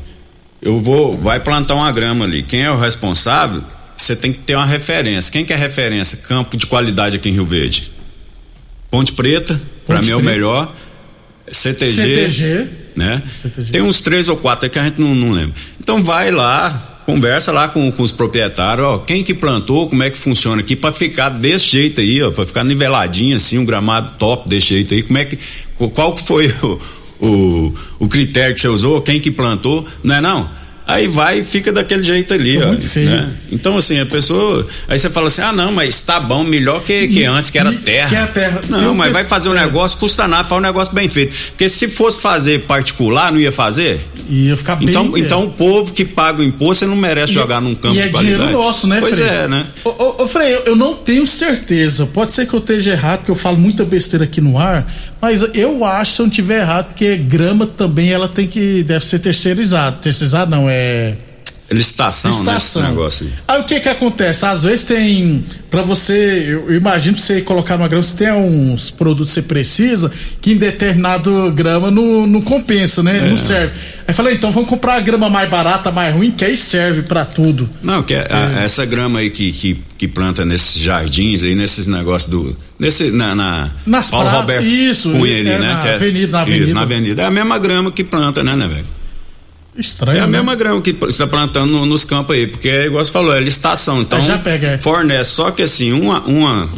Eu 0.62 0.80
vou, 0.80 1.12
vai 1.12 1.40
plantar 1.40 1.74
uma 1.74 1.90
grama 1.90 2.24
ali. 2.24 2.44
Quem 2.44 2.62
é 2.62 2.70
o 2.70 2.78
responsável? 2.78 3.62
Você 3.96 4.14
tem 4.14 4.32
que 4.32 4.38
ter 4.38 4.54
uma 4.54 4.64
referência. 4.64 5.32
Quem 5.32 5.44
que 5.44 5.52
é 5.52 5.56
referência? 5.56 6.18
Campo 6.18 6.56
de 6.56 6.66
qualidade 6.66 7.16
aqui 7.16 7.28
em 7.28 7.32
Rio 7.32 7.46
Verde. 7.46 7.92
Ponte 8.90 9.12
Preta, 9.12 9.60
para 9.86 10.00
mim 10.00 10.10
é 10.10 10.16
o 10.16 10.22
melhor. 10.22 10.72
CTG, 11.50 11.92
CTG 11.92 12.68
né? 12.96 13.22
CTG. 13.30 13.72
Tem 13.72 13.82
uns 13.82 14.00
três 14.00 14.28
ou 14.28 14.36
quatro 14.36 14.66
aí 14.66 14.70
que 14.70 14.78
a 14.78 14.84
gente 14.84 15.00
não, 15.00 15.14
não 15.14 15.32
lembra. 15.32 15.54
Então 15.80 16.02
vai 16.02 16.30
lá, 16.30 16.93
conversa 17.04 17.52
lá 17.52 17.68
com, 17.68 17.90
com 17.92 18.02
os 18.02 18.12
proprietários, 18.12 18.86
ó, 18.86 18.98
quem 18.98 19.22
que 19.22 19.34
plantou, 19.34 19.88
como 19.88 20.02
é 20.02 20.10
que 20.10 20.16
funciona 20.18 20.60
aqui 20.60 20.74
para 20.74 20.92
ficar 20.92 21.28
desse 21.28 21.68
jeito 21.68 22.00
aí, 22.00 22.22
ó, 22.22 22.30
para 22.30 22.46
ficar 22.46 22.64
niveladinho 22.64 23.36
assim, 23.36 23.58
um 23.58 23.64
gramado 23.64 24.12
top 24.18 24.48
desse 24.48 24.68
jeito 24.68 24.94
aí, 24.94 25.02
como 25.02 25.18
é 25.18 25.24
que 25.24 25.38
qual 25.94 26.14
que 26.14 26.22
foi 26.22 26.48
o, 26.62 26.80
o, 27.20 27.74
o 28.00 28.08
critério 28.08 28.54
que 28.54 28.60
você 28.60 28.68
usou, 28.68 29.02
quem 29.02 29.20
que 29.20 29.30
plantou, 29.30 29.86
não 30.02 30.14
é 30.14 30.20
não? 30.20 30.63
Aí 30.86 31.08
vai 31.08 31.40
e 31.40 31.44
fica 31.44 31.72
daquele 31.72 32.02
jeito 32.02 32.34
ali, 32.34 32.56
é 32.56 32.64
ó. 32.64 32.72
Né? 32.72 33.30
Então, 33.50 33.76
assim, 33.76 34.00
a 34.00 34.06
pessoa. 34.06 34.66
Aí 34.88 34.98
você 34.98 35.08
fala 35.10 35.28
assim: 35.28 35.42
ah, 35.42 35.52
não, 35.52 35.72
mas 35.72 36.00
tá 36.00 36.20
bom, 36.20 36.44
melhor 36.44 36.82
que, 36.82 37.08
que 37.08 37.24
antes, 37.24 37.50
que 37.50 37.58
era 37.58 37.72
terra. 37.72 38.08
Que 38.08 38.16
é 38.16 38.20
a 38.20 38.26
terra. 38.26 38.60
Não, 38.68 38.92
um 38.92 38.94
mas 38.94 39.12
vai 39.12 39.24
fazer 39.24 39.48
um 39.48 39.54
negócio, 39.54 39.98
custa 39.98 40.28
nada, 40.28 40.44
faz 40.44 40.58
um 40.58 40.62
negócio 40.62 40.94
bem 40.94 41.08
feito. 41.08 41.34
Porque 41.48 41.68
se 41.68 41.88
fosse 41.88 42.20
fazer 42.20 42.60
particular, 42.62 43.32
não 43.32 43.40
ia 43.40 43.52
fazer? 43.52 44.00
Ia 44.28 44.56
ficar 44.56 44.76
bem. 44.76 44.88
Então, 44.88 45.16
então 45.16 45.44
o 45.44 45.50
povo 45.50 45.92
que 45.92 46.04
paga 46.04 46.40
o 46.40 46.44
imposto, 46.44 46.84
você 46.84 46.86
não 46.86 46.96
merece 46.96 47.32
e, 47.32 47.34
jogar 47.34 47.60
num 47.60 47.74
campo 47.74 47.96
e 47.96 48.00
é 48.00 48.04
de 48.04 48.10
qualidade. 48.10 48.38
dinheiro 48.38 48.58
nosso, 48.58 48.86
né, 48.86 48.98
Pois 49.00 49.18
Frei? 49.18 49.28
é, 49.28 49.48
né? 49.48 49.62
Ô, 49.84 49.90
ô, 49.90 50.22
ô 50.22 50.26
Frei, 50.26 50.58
eu, 50.66 50.76
não 50.76 50.94
tenho 50.94 51.26
certeza. 51.26 52.06
Pode 52.06 52.32
ser 52.32 52.46
que 52.46 52.54
eu 52.54 52.60
esteja 52.60 52.92
errado, 52.92 53.18
porque 53.18 53.30
eu 53.30 53.36
falo 53.36 53.58
muita 53.58 53.84
besteira 53.84 54.24
aqui 54.24 54.40
no 54.40 54.58
ar, 54.58 54.90
mas 55.20 55.42
eu 55.54 55.84
acho, 55.84 56.12
se 56.12 56.22
eu 56.22 56.26
não 56.26 56.30
tiver 56.30 56.60
errado, 56.60 56.86
porque 56.88 57.16
grama 57.16 57.66
também 57.66 58.10
ela 58.10 58.28
tem 58.28 58.46
que. 58.46 58.82
deve 58.82 59.04
ser 59.04 59.18
terceirizada. 59.18 59.96
Terceirizada 59.96 60.54
não, 60.54 60.68
é 60.68 60.73
licitação, 61.70 62.30
licitação. 62.30 62.82
Né, 62.82 62.88
negócio 62.88 63.26
aí. 63.26 63.32
aí 63.48 63.60
o 63.60 63.64
que 63.64 63.80
que 63.80 63.88
acontece? 63.88 64.44
Às 64.44 64.62
vezes 64.64 64.84
tem 64.84 65.44
para 65.70 65.82
você, 65.82 66.44
eu, 66.48 66.74
imagino 66.74 67.16
você 67.16 67.40
colocar 67.40 67.76
numa 67.76 67.88
grama, 67.88 68.02
você 68.02 68.16
tem 68.16 68.32
uns 68.32 68.90
produtos 68.90 69.30
que 69.30 69.34
você 69.34 69.42
precisa 69.42 70.12
que 70.40 70.52
em 70.52 70.56
determinado 70.56 71.50
grama 71.52 71.90
não, 71.90 72.26
não 72.26 72.40
compensa, 72.40 73.02
né? 73.02 73.26
É. 73.26 73.28
Não 73.28 73.36
serve. 73.36 73.72
Aí 74.06 74.14
falei, 74.14 74.34
então 74.34 74.52
vamos 74.52 74.68
comprar 74.68 74.94
a 74.96 75.00
grama 75.00 75.28
mais 75.28 75.50
barata, 75.50 75.90
mais 75.90 76.14
ruim, 76.14 76.30
que 76.30 76.44
aí 76.44 76.56
serve 76.56 77.02
para 77.02 77.24
tudo. 77.24 77.68
Não, 77.82 78.02
que 78.02 78.14
é, 78.14 78.26
a, 78.30 78.62
essa 78.62 78.84
grama 78.84 79.20
aí 79.20 79.30
que, 79.30 79.50
que, 79.50 79.78
que, 79.98 80.06
planta 80.06 80.44
nesses 80.44 80.80
jardins 80.80 81.42
aí, 81.42 81.54
nesses 81.54 81.86
negócios 81.86 82.30
do 82.30 82.56
nesse 82.78 83.10
na, 83.10 83.34
na 83.34 83.70
nas 83.86 84.10
Paulo 84.10 84.28
praças, 84.28 84.40
Roberto 84.42 84.66
isso, 84.66 85.10
Cunha 85.10 85.38
ali, 85.38 85.48
é, 85.48 85.58
né? 85.58 85.58
Na 85.58 85.88
é, 85.88 85.94
avenida, 85.94 86.32
na 86.32 86.42
avenida. 86.42 86.64
Isso, 86.66 86.74
na 86.74 86.82
avenida. 86.82 87.22
É 87.22 87.24
a 87.24 87.30
mesma 87.30 87.58
grama 87.58 87.90
que 87.90 88.04
planta, 88.04 88.44
né, 88.44 88.54
né, 88.54 88.68
velho? 88.68 89.03
Estranho. 89.76 90.18
É 90.18 90.20
a 90.20 90.26
né? 90.26 90.38
mesma 90.38 90.54
grama 90.54 90.80
que 90.80 90.92
você 90.92 91.10
está 91.10 91.26
plantando 91.26 91.72
no, 91.72 91.84
nos 91.84 92.04
campos 92.04 92.36
aí, 92.36 92.46
porque 92.46 92.68
é 92.68 92.86
igual 92.86 93.04
você 93.04 93.10
falou, 93.10 93.34
é 93.34 93.40
licitação. 93.40 94.00
Então 94.00 94.18
Aí 94.18 94.24
já 94.24 94.38
pega, 94.38 94.68
é. 94.68 94.78
fornece. 94.78 95.32
Só 95.32 95.50
que 95.50 95.62
assim, 95.62 95.92
uma. 95.92 96.20
uma 96.22 96.68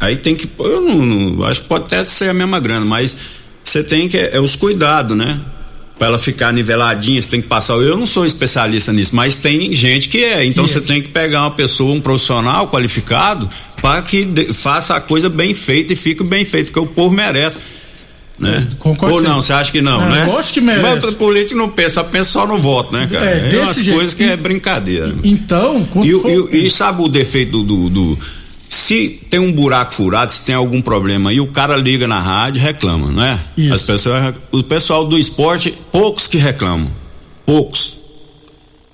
aí 0.00 0.16
tem 0.16 0.34
que. 0.34 0.48
Eu 0.58 0.80
não, 0.80 1.04
não 1.04 1.44
acho 1.44 1.62
que 1.62 1.68
pode 1.68 1.84
até 1.84 2.04
ser 2.06 2.30
a 2.30 2.34
mesma 2.34 2.58
grana, 2.58 2.86
mas 2.86 3.16
você 3.62 3.84
tem 3.84 4.08
que. 4.08 4.16
É, 4.16 4.40
os 4.40 4.56
cuidados, 4.56 5.16
né? 5.16 5.38
Para 5.98 6.08
ela 6.08 6.18
ficar 6.18 6.52
niveladinha, 6.52 7.20
você 7.20 7.30
tem 7.30 7.40
que 7.40 7.48
passar. 7.48 7.74
Eu 7.74 7.96
não 7.96 8.06
sou 8.06 8.26
especialista 8.26 8.92
nisso, 8.92 9.16
mas 9.16 9.36
tem 9.36 9.72
gente 9.72 10.08
que 10.08 10.24
é. 10.24 10.44
Então 10.44 10.64
Que 10.64 10.70
você 10.70 10.78
é. 10.78 10.82
tem 10.82 11.02
que 11.02 11.08
pegar 11.08 11.42
uma 11.42 11.50
pessoa, 11.50 11.94
um 11.94 12.00
profissional 12.00 12.68
qualificado, 12.68 13.48
para 13.80 14.02
que 14.02 14.24
de, 14.24 14.52
faça 14.52 14.94
a 14.94 15.00
coisa 15.00 15.28
bem 15.28 15.54
feita 15.54 15.92
e 15.92 15.96
fique 15.96 16.22
bem 16.24 16.44
feito, 16.44 16.72
que 16.72 16.78
o 16.78 16.86
povo 16.86 17.14
merece. 17.14 17.58
Né? 18.38 18.66
Ou 19.00 19.22
não, 19.22 19.40
você 19.40 19.52
acha 19.54 19.72
que 19.72 19.80
não, 19.80 19.98
Não, 20.00 20.10
né? 20.10 20.30
acho 20.38 20.52
que 20.52 20.60
merece. 20.60 20.82
Mas 20.82 21.04
o 21.04 21.14
político 21.14 21.58
não 21.58 21.70
pensa, 21.70 22.04
pensa 22.04 22.30
só 22.32 22.46
no 22.46 22.58
voto, 22.58 22.92
né, 22.92 23.08
cara? 23.10 23.24
É, 23.24 23.54
É, 23.54 23.58
umas 23.62 23.76
jeito. 23.76 23.94
coisas 23.94 24.12
que 24.14 24.24
E- 24.24 24.30
é 24.30 24.36
brincadeira. 24.36 25.14
Então, 25.24 25.88
E, 26.04 26.14
o- 26.14 26.20
for- 26.20 26.54
e 26.54 26.66
e 26.66 26.70
sabe 26.70 27.02
o 27.02 27.08
defeito 27.08 27.62
do, 27.62 27.88
do- 27.88 27.90
do- 27.90 28.18
Se 28.68 29.20
tem 29.30 29.40
um 29.40 29.50
buraco 29.52 29.94
furado, 29.94 30.32
se 30.32 30.44
tem 30.44 30.54
algum 30.54 30.82
problema 30.82 31.30
aí, 31.30 31.40
o 31.40 31.46
cara 31.46 31.76
liga 31.76 32.06
na 32.06 32.20
rádio 32.20 32.58
e 32.58 32.62
reclama, 32.62 33.10
não 33.10 33.22
é? 33.22 33.38
Isso. 33.56 33.72
As 33.72 33.82
pessoas, 33.82 34.34
o 34.52 34.62
pessoal 34.62 35.06
do 35.06 35.16
esporte, 35.16 35.72
poucos 35.90 36.26
que 36.26 36.36
reclamam. 36.36 36.90
Poucos. 37.46 37.94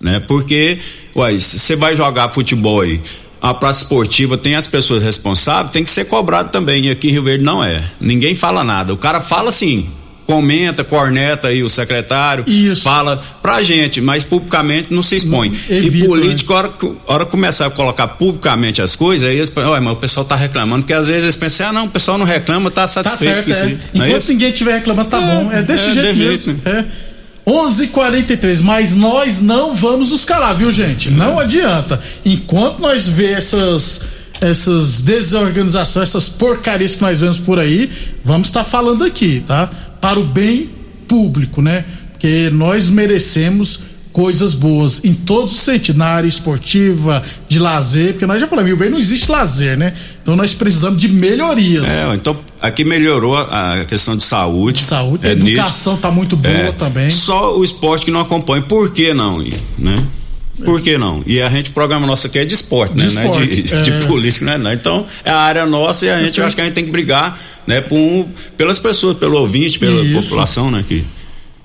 Né? 0.01 0.21
Porque, 0.21 0.79
uai, 1.17 1.39
se 1.41 1.59
você 1.59 1.75
vai 1.75 1.97
jogar 1.97 2.29
futebol 2.29 2.81
aí, 2.83 3.01
a 3.43 3.53
praça 3.53 3.83
esportiva 3.83 4.39
tem 4.39 4.55
as 4.55 4.69
pessoas 4.69 5.03
responsáveis, 5.03 5.73
tem 5.73 5.83
que 5.85 5.91
ser 5.91 6.05
cobrado 6.05 6.51
também. 6.51 6.87
E 6.87 6.91
aqui 6.93 7.09
em 7.09 7.11
Rio 7.13 7.25
Verde 7.25 7.43
não 7.45 7.63
é. 7.63 7.83
Ninguém 8.01 8.35
fala 8.37 8.63
nada. 8.63 8.95
O 8.95 8.97
cara 8.97 9.21
fala 9.21 9.49
assim, 9.49 9.89
comenta, 10.25 10.85
corneta 10.85 11.49
aí 11.49 11.63
o 11.63 11.69
secretário, 11.69 12.45
Isso. 12.47 12.85
fala 12.85 13.21
pra 13.43 13.61
gente, 13.61 14.01
mas 14.01 14.23
publicamente 14.23 14.95
não 14.95 15.03
se 15.03 15.17
expõe. 15.17 15.49
evita, 15.69 16.05
e 16.05 16.09
político, 16.09 16.53
a 16.55 16.57
hora, 16.59 16.73
hora 17.09 17.27
começar 17.27 17.67
a 17.67 17.71
colocar 17.71 18.07
publicamente 18.07 18.81
as 18.81 18.95
coisas, 18.95 19.29
aí 19.29 19.37
eles 19.37 19.53
"Ué, 19.55 19.81
mas 19.81 19.93
o 19.93 19.97
pessoal 19.97 20.25
tá 20.25 20.37
reclamando, 20.37 20.83
porque 20.83 20.93
às 20.95 21.09
vezes 21.09 21.25
eles 21.25 21.37
pensam, 21.37 21.69
ah, 21.69 21.73
não, 21.73 21.85
o 21.87 21.91
pessoal 21.91 22.17
não 22.17 22.25
reclama, 22.25 22.71
tá 22.71 22.83
Tá 22.83 22.89
satisfeito 22.89 23.35
certo, 23.35 23.45
com 23.45 23.51
isso 23.51 23.65
é. 23.65 23.67
é 23.67 24.07
Enquanto 24.07 24.23
isso? 24.23 24.33
ninguém 24.33 24.53
estiver 24.53 24.75
reclamando, 24.75 25.11
tá 25.11 25.19
É, 25.21 25.27
bom. 25.35 25.53
É 25.53 25.63
desse 25.63 25.89
é, 25.91 25.93
jeito 25.93 26.19
mesmo. 26.19 26.55
jeito. 26.55 26.69
É. 26.69 26.85
11:43, 27.47 28.61
mas 28.61 28.95
nós 28.95 29.43
não 29.43 29.75
vamos 29.75 30.11
nos 30.11 30.25
calar, 30.25 30.57
viu, 30.57 30.71
gente? 30.71 31.11
Não 31.11 31.39
adianta. 31.39 32.01
Enquanto 32.25 32.81
nós 32.81 33.09
vê 33.09 33.33
essas 33.33 34.01
essas 34.41 35.03
desorganizações, 35.03 36.09
essas 36.09 36.29
porcarias 36.29 36.97
que 36.97 37.03
nós 37.03 37.21
vemos 37.21 37.39
por 37.39 37.61
aí, 37.61 37.89
vamos 38.25 38.49
estar 38.49 38.65
falando 38.65 39.05
aqui, 39.05 39.43
tá? 39.47 39.71
Para 40.01 40.19
o 40.19 40.25
bem 40.25 40.69
público, 41.07 41.63
né? 41.63 41.85
Porque 42.13 42.51
nós 42.53 42.91
merecemos 42.91 43.81
coisas 44.13 44.55
boas 44.55 45.05
em 45.05 45.15
todos 45.15 45.53
os 45.53 45.61
sentidos, 45.61 45.97
na 45.97 46.07
área 46.07 46.29
esportiva, 46.29 47.23
de 47.49 47.59
lazer, 47.59 48.13
porque 48.13 48.27
nós 48.27 48.41
já 48.41 48.47
falamos, 48.47 48.69
Rio 48.69 48.77
Verde 48.77 48.93
não 48.93 48.99
existe 48.99 49.31
lazer, 49.31 49.77
né? 49.77 49.95
Então 50.23 50.37
nós 50.37 50.55
precisamos 50.55 51.01
de 51.01 51.09
melhorias. 51.09 51.89
É, 51.89 52.15
então 52.15 52.37
aqui 52.63 52.85
melhorou 52.85 53.37
a 53.37 53.85
questão 53.87 54.17
de 54.17 54.23
saúde. 54.23 54.79
De 54.79 54.85
saúde, 54.85 55.27
a 55.27 55.31
é 55.31 55.33
educação 55.33 55.97
tá 55.97 56.11
muito 56.11 56.37
boa 56.37 56.55
É, 56.55 56.73
também. 56.73 57.11
Só 57.11 57.57
o 57.59 57.65
esporte 57.65 58.05
que 58.07 58.11
não 58.11 58.21
acompanha. 58.21 58.63
Por 58.63 58.91
que 58.93 59.13
não, 59.13 59.45
né? 59.79 59.97
Por 60.65 60.81
que 60.81 60.97
não? 60.99 61.23
E 61.27 61.41
a 61.41 61.49
gente, 61.49 61.71
o 61.71 61.73
programa 61.73 62.07
nosso 62.07 62.27
aqui 62.27 62.39
é 62.39 62.45
de 62.45 62.55
esporte, 62.55 62.97
né? 62.97 63.07
De 63.07 63.15
Não 63.15 63.23
é 63.23 63.29
de, 63.31 63.61
esporte, 63.63 63.83
de 63.85 63.91
é. 63.91 63.99
política, 64.07 64.45
né? 64.45 64.59
Não. 64.59 64.73
Então, 64.73 65.05
é 65.25 65.31
a 65.31 65.39
área 65.39 65.67
nossa 65.67 66.07
e 66.07 66.11
a 66.11 66.23
gente, 66.23 66.39
eu 66.39 66.47
acho 66.47 66.55
que 66.55 66.61
a 66.63 66.65
gente 66.65 66.75
tem 66.75 66.85
que 66.85 66.91
brigar, 66.91 67.37
né? 67.67 67.81
Por 67.81 67.97
um- 67.97 68.29
pelas 68.57 68.79
pessoas, 68.79 69.17
pelo 69.17 69.39
ouvinte, 69.39 69.79
pela 69.79 70.03
Isso. 70.05 70.29
população, 70.29 70.71
né? 70.71 70.85
Que, 70.87 71.03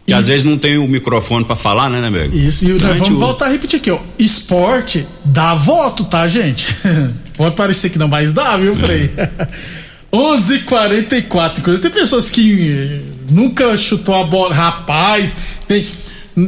que 0.06 0.14
às 0.14 0.28
vezes 0.28 0.44
não 0.46 0.58
tem 0.58 0.78
o 0.78 0.88
microfone 0.88 1.44
pra 1.44 1.56
falar, 1.56 1.90
né, 1.90 2.00
né, 2.00 2.10
Bego? 2.10 2.36
Isso, 2.36 2.66
e 2.66 2.72
Então, 2.72 2.96
vamos 2.96 3.20
voltar 3.20 3.48
a 3.48 3.50
repetir 3.50 3.78
aqui, 3.78 3.92
ó. 3.92 4.00
Esporte 4.18 5.06
dá 5.26 5.54
voto, 5.54 6.06
tá, 6.06 6.26
gente? 6.28 6.66
Pode 7.38 7.56
parecer 7.56 7.90
que 7.90 8.00
não, 8.00 8.08
mas 8.08 8.32
dá, 8.32 8.56
viu, 8.58 8.74
Frei? 8.74 9.12
11:44 10.12 11.62
coisa. 11.62 11.82
Tem 11.82 11.92
pessoas 11.92 12.30
que 12.30 12.72
eh, 12.72 13.00
nunca 13.30 13.76
chutou 13.78 14.16
a 14.16 14.24
bola. 14.24 14.54
Rapaz, 14.54 15.38
tem, 15.68 15.86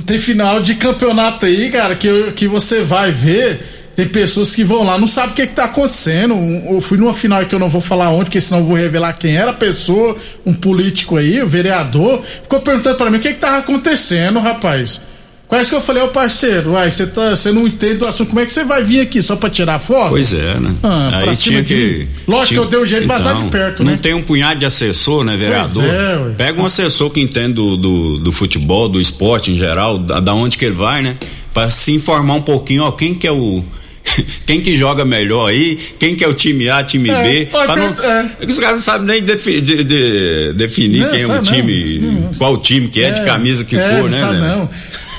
tem 0.05 0.19
final 0.19 0.61
de 0.61 0.75
campeonato 0.75 1.45
aí, 1.45 1.69
cara, 1.69 1.95
que, 1.95 2.31
que 2.33 2.47
você 2.47 2.81
vai 2.81 3.11
ver. 3.11 3.75
Tem 3.95 4.07
pessoas 4.07 4.55
que 4.55 4.63
vão 4.63 4.83
lá, 4.83 4.97
não 4.97 5.07
sabe 5.07 5.33
o 5.33 5.35
que, 5.35 5.45
que 5.45 5.53
tá 5.53 5.65
acontecendo. 5.65 6.33
Um- 6.33 6.73
Eu 6.75 6.79
fui 6.79 6.97
numa 6.97 7.13
final 7.13 7.45
que 7.45 7.53
eu 7.53 7.59
não 7.59 7.67
vou 7.67 7.81
falar 7.81 8.09
onde, 8.09 8.25
porque 8.25 8.39
senão 8.39 8.59
eu 8.61 8.65
vou 8.65 8.77
revelar 8.77 9.11
quem 9.11 9.35
era 9.35 9.51
a 9.51 9.53
pessoa, 9.53 10.15
um 10.45 10.53
político 10.53 11.17
aí, 11.17 11.41
o 11.43 11.47
vereador. 11.47 12.23
Ficou 12.23 12.61
perguntando 12.61 12.95
pra 12.95 13.09
mim 13.11 13.17
o 13.17 13.19
que, 13.19 13.33
que 13.33 13.39
tava 13.41 13.57
acontecendo, 13.57 14.39
rapaz. 14.39 15.01
Quase 15.49 15.71
que 15.71 15.75
eu 15.75 15.81
falei, 15.81 16.03
ô 16.03 16.09
parceiro, 16.09 16.73
uai, 16.73 16.91
você 16.91 17.07
tá, 17.07 17.33
não 17.51 17.65
entende 17.65 17.95
do 17.95 18.07
assunto, 18.07 18.27
como 18.29 18.39
é 18.39 18.45
que 18.45 18.51
você 18.51 18.63
vai 18.63 18.83
vir 18.83 19.01
aqui 19.01 19.19
só 19.19 19.35
pra 19.35 19.49
tirar 19.49 19.79
foto? 19.79 20.09
Pois 20.11 20.31
é, 20.31 20.59
né? 20.59 20.75
Ah, 20.83 21.23
Aí 21.27 21.35
tinha 21.35 21.63
de 21.63 21.73
que. 21.73 21.97
mim. 22.01 22.07
Lógico 22.27 22.47
tinha- 22.47 22.59
que 22.59 22.65
eu 22.67 22.69
dei 22.69 22.79
um 22.79 22.85
jeito 22.85 23.01
de 23.01 23.07
vazar 23.07 23.35
de 23.43 23.49
perto, 23.49 23.83
não 23.83 23.93
né? 23.93 23.99
tem 23.99 24.13
um 24.13 24.21
punhado 24.21 24.59
de 24.59 24.67
assessor, 24.67 25.23
né, 25.23 25.35
vereador? 25.35 25.83
é, 25.83 26.17
ué. 26.17 26.33
Pega 26.37 26.61
um 26.61 26.65
assessor 26.65 27.09
que 27.09 27.19
entende 27.19 27.53
do, 27.53 27.75
do, 27.75 28.17
do 28.19 28.31
futebol, 28.31 28.87
do 28.87 29.01
esporte 29.01 29.51
em 29.51 29.57
geral, 29.57 29.97
da, 29.97 30.19
da 30.19 30.35
onde 30.35 30.55
que 30.55 30.65
ele 30.65 30.75
vai, 30.75 31.01
né? 31.01 31.15
Pra 31.51 31.67
se 31.67 31.93
informar 31.93 32.35
um 32.35 32.41
pouquinho, 32.43 32.83
ó, 32.83 32.91
quem 32.91 33.15
que 33.15 33.25
é 33.25 33.31
o. 33.31 33.65
Quem 34.45 34.59
que 34.61 34.73
joga 34.75 35.05
melhor 35.05 35.49
aí, 35.49 35.77
quem 35.99 36.15
que 36.15 36.23
é 36.23 36.27
o 36.27 36.33
time 36.33 36.67
A, 36.69 36.83
time 36.83 37.09
É, 37.09 37.23
B. 37.23 37.47
ó, 37.53 37.75
não- 37.75 37.87
é. 38.03 38.29
é 38.41 38.45
os 38.45 38.57
caras 38.59 38.75
não 38.75 38.79
sabem 38.79 39.05
nem 39.07 39.23
defi- 39.23 39.61
de- 39.61 39.83
de- 39.83 40.53
definir 40.53 41.01
Não, 41.03 41.09
quem 41.11 41.21
é 41.21 41.25
o 41.25 41.27
não. 41.35 41.41
time, 41.43 41.99
Não. 41.99 42.33
qual 42.33 42.57
time 42.57 42.87
que 42.87 43.03
é, 43.03 43.11
de 43.11 43.21
camisa, 43.23 43.63
que 43.63 43.75
é, 43.77 43.89
cor, 43.89 43.97
não 43.99 44.03
né? 44.09 44.11
sabe 44.17 44.37
né? 44.39 44.55
não. 44.55 44.69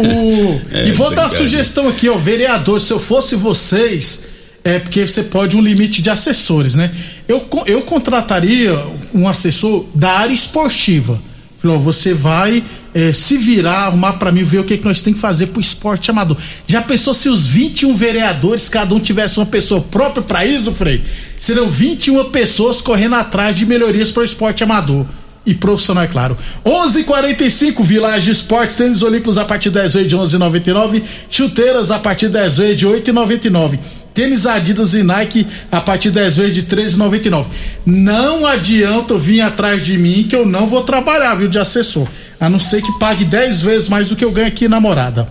O- 0.01 0.61
É, 0.73 0.89
e 0.89 0.93
vou 0.93 1.15
dar 1.15 1.23
uma 1.25 1.31
sugestão 1.31 1.89
aqui, 1.89 2.09
ó, 2.09 2.17
vereador, 2.17 2.81
se 2.81 2.93
eu 2.93 2.99
fosse 3.01 3.37
vocês, 3.37 4.21
é 4.65 4.79
porque 4.79 5.07
você 5.07 5.25
pode 5.25 5.57
um 5.57 5.61
limite 5.61 6.03
de 6.03 6.11
assessores, 6.11 6.75
né? 6.75 6.91
Eu, 7.29 7.47
eu 7.67 7.83
contrataria 7.83 8.73
um 9.15 9.29
assessor 9.29 9.85
da 9.95 10.11
área 10.13 10.35
esportiva. 10.35 11.21
Falou, 11.59 11.79
você 11.79 12.15
vai 12.15 12.65
é, 12.95 13.13
se 13.13 13.37
virar, 13.37 13.87
arrumar 13.87 14.15
pra 14.15 14.33
mim, 14.33 14.43
ver 14.43 14.61
o 14.61 14.65
que, 14.65 14.79
que 14.79 14.85
nós 14.87 15.03
temos 15.03 15.19
que 15.19 15.21
fazer 15.21 15.49
pro 15.49 15.61
esporte 15.61 16.11
amador. 16.11 16.37
Já 16.67 16.81
pensou 16.81 17.13
se 17.13 17.29
os 17.29 17.47
21 17.47 17.95
vereadores, 17.95 18.69
cada 18.69 18.95
um 18.95 18.99
tivesse 18.99 19.39
uma 19.39 19.45
pessoa 19.47 19.81
própria 19.83 20.23
pra 20.23 20.45
isso, 20.47 20.73
Frei? 20.73 21.03
Serão 21.39 21.69
21 21.69 22.25
pessoas 22.31 22.81
correndo 22.81 23.15
atrás 23.17 23.55
de 23.55 23.67
melhorias 23.67 24.11
pro 24.11 24.25
esporte 24.25 24.65
amador 24.65 25.05
e 25.45 25.55
profissional, 25.55 26.05
é 26.05 26.07
claro. 26.07 26.37
11:45 26.65 27.83
Village 27.83 28.31
Esportes, 28.31 28.77
tênis 28.77 29.03
olímpicos 29.03 29.39
a 29.39 29.45
partir 29.45 29.71
de 29.71 29.79
10 29.79 29.95
vezes 29.95 30.09
de 30.09 30.17
11,99, 30.17 31.03
chuteiras 31.31 31.91
a 31.91 31.99
partir 31.99 32.27
de 32.27 32.35
10 32.35 32.59
vezes 32.59 32.77
de 32.79 32.87
8,99. 32.87 33.79
Tênis 34.13 34.45
Adidas 34.45 34.93
e 34.95 35.03
Nike 35.03 35.47
a 35.71 35.81
partir 35.81 36.11
de 36.11 36.17
10 36.17 36.37
vezes 36.37 36.55
de 36.55 36.63
13,99. 36.65 37.47
Não 37.87 38.45
adianta 38.45 39.17
vir 39.17 39.41
atrás 39.41 39.85
de 39.85 39.97
mim 39.97 40.27
que 40.29 40.37
eu 40.37 40.45
não 40.45 40.67
vou 40.67 40.83
trabalhar, 40.83 41.35
viu, 41.37 41.49
de 41.49 41.59
assessor. 41.59 42.07
A 42.39 42.49
não 42.49 42.59
ser 42.59 42.83
que 42.83 42.99
pague 42.99 43.25
10 43.25 43.63
vezes 43.63 43.89
mais 43.89 44.09
do 44.09 44.17
que 44.17 44.25
eu 44.25 44.33
ganho 44.33 44.49
aqui 44.49 44.69
na 44.69 44.81
morada. 44.81 45.29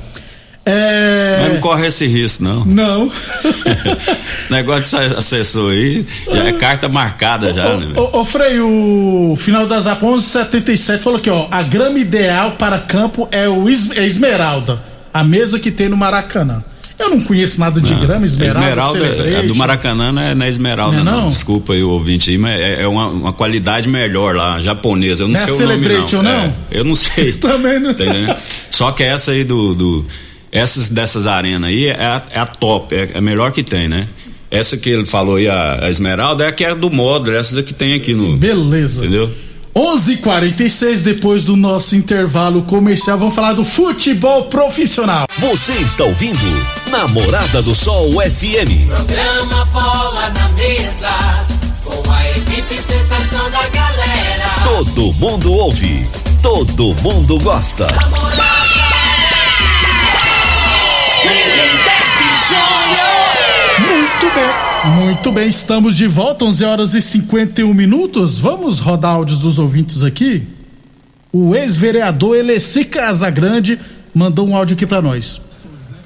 É. 0.65 1.39
Mas 1.41 1.53
não 1.53 1.59
corre 1.61 1.87
esse 1.87 2.05
risco, 2.05 2.43
não. 2.43 2.65
Não. 2.65 3.11
Esse 4.39 4.51
negócio 4.51 4.97
de 4.99 5.15
assessor 5.15 5.71
aí 5.71 6.05
já 6.31 6.43
é 6.45 6.51
carta 6.53 6.87
marcada 6.87 7.51
já, 7.53 7.75
né? 7.75 7.87
velho? 7.87 8.09
Ô, 8.13 8.23
Frei, 8.23 8.59
o 8.59 9.35
final 9.37 9.65
das 9.65 9.87
APA 9.87 10.05
1177 10.05 11.03
falou 11.03 11.19
aqui, 11.19 11.29
ó. 11.29 11.47
A 11.49 11.61
grama 11.63 11.97
ideal 11.99 12.51
para 12.51 12.77
campo 12.79 13.27
é 13.31 13.47
o 13.49 13.69
es- 13.69 13.91
é 13.95 14.05
esmeralda. 14.05 14.81
A 15.13 15.23
mesa 15.23 15.59
que 15.59 15.71
tem 15.71 15.89
no 15.89 15.97
Maracanã. 15.97 16.63
Eu 16.99 17.09
não 17.11 17.21
conheço 17.21 17.59
nada 17.61 17.79
de 17.79 17.93
grama, 17.95 18.25
esmeralda, 18.25 18.97
Esmeralda, 18.99 19.47
do 19.47 19.55
Maracanã 19.55 20.11
não 20.11 20.21
é, 20.21 20.35
não 20.35 20.45
é 20.45 20.49
esmeralda, 20.49 20.97
Não 20.97 21.01
é 21.01 21.05
não, 21.15 21.21
não? 21.23 21.29
Desculpa 21.29 21.71
aí 21.71 21.81
o 21.81 21.89
ouvinte 21.91 22.29
aí, 22.29 22.37
mas 22.37 22.59
é, 22.59 22.81
é 22.83 22.87
uma, 22.87 23.07
uma 23.07 23.31
qualidade 23.33 23.87
melhor 23.87 24.35
lá, 24.35 24.59
japonesa. 24.59 25.23
Eu 25.23 25.29
não 25.29 25.35
Não 25.35 25.41
é 25.41 25.47
sei 25.47 25.65
o 25.65 25.69
nome 25.69 25.87
não. 25.87 26.23
não? 26.23 26.31
É, 26.31 26.51
eu 26.71 26.83
não 26.83 26.93
sei. 26.95 27.31
Também 27.39 27.79
não. 27.79 27.93
Só 28.69 28.91
que 28.91 29.01
essa 29.03 29.31
aí 29.31 29.45
do. 29.45 29.73
do 29.73 30.05
essas 30.51 30.89
dessas 30.89 31.27
arenas 31.27 31.69
aí 31.69 31.87
é 31.87 31.93
a, 31.93 32.23
é 32.31 32.39
a 32.39 32.45
top, 32.45 32.95
é 32.95 33.11
a 33.15 33.21
melhor 33.21 33.51
que 33.51 33.63
tem, 33.63 33.87
né? 33.87 34.07
Essa 34.51 34.77
que 34.77 34.89
ele 34.89 35.05
falou 35.05 35.35
aí, 35.35 35.47
a, 35.47 35.85
a 35.85 35.89
Esmeralda, 35.89 36.43
é 36.43 36.47
a 36.47 36.51
que 36.51 36.65
é 36.65 36.73
do 36.73 36.89
módulo, 36.89 37.35
essas 37.35 37.57
é 37.57 37.63
que 37.63 37.73
tem 37.73 37.93
aqui 37.93 38.15
no. 38.15 38.35
Beleza. 38.35 39.01
Entendeu? 39.01 39.31
11:46 39.75 41.03
depois 41.03 41.45
do 41.45 41.55
nosso 41.55 41.95
intervalo 41.95 42.63
comercial, 42.63 43.17
vamos 43.17 43.35
falar 43.35 43.53
do 43.53 43.63
futebol 43.63 44.45
profissional. 44.45 45.27
Você 45.37 45.73
está 45.73 46.03
ouvindo 46.03 46.39
Namorada 46.89 47.61
do 47.61 47.75
Sol 47.75 48.11
FM. 48.13 48.87
Programa 48.87 49.65
Bola 49.65 50.29
na 50.31 50.49
Mesa, 50.49 51.09
com 51.83 52.11
a 52.11 52.29
equipe 52.31 52.75
sensação 52.75 53.49
da 53.51 53.67
galera. 53.69 54.49
Todo 54.63 55.13
mundo 55.13 55.53
ouve, 55.53 56.05
todo 56.41 56.95
mundo 57.03 57.39
gosta. 57.39 57.87
Júnior. 57.87 58.58
Muito 63.79 64.35
bem, 64.35 64.95
muito 64.95 65.31
bem, 65.31 65.47
estamos 65.47 65.95
de 65.95 66.07
volta, 66.07 66.45
11 66.45 66.65
horas 66.65 66.93
e 66.93 67.01
51 67.01 67.73
minutos. 67.73 68.39
Vamos 68.39 68.79
rodar 68.79 69.15
áudios 69.15 69.39
dos 69.39 69.59
ouvintes 69.59 70.03
aqui? 70.03 70.47
O 71.31 71.55
ex-vereador 71.55 72.35
Eleci 72.35 72.85
Casagrande 72.85 73.79
mandou 74.13 74.47
um 74.47 74.55
áudio 74.55 74.75
aqui 74.75 74.85
pra 74.85 75.01
nós. 75.01 75.39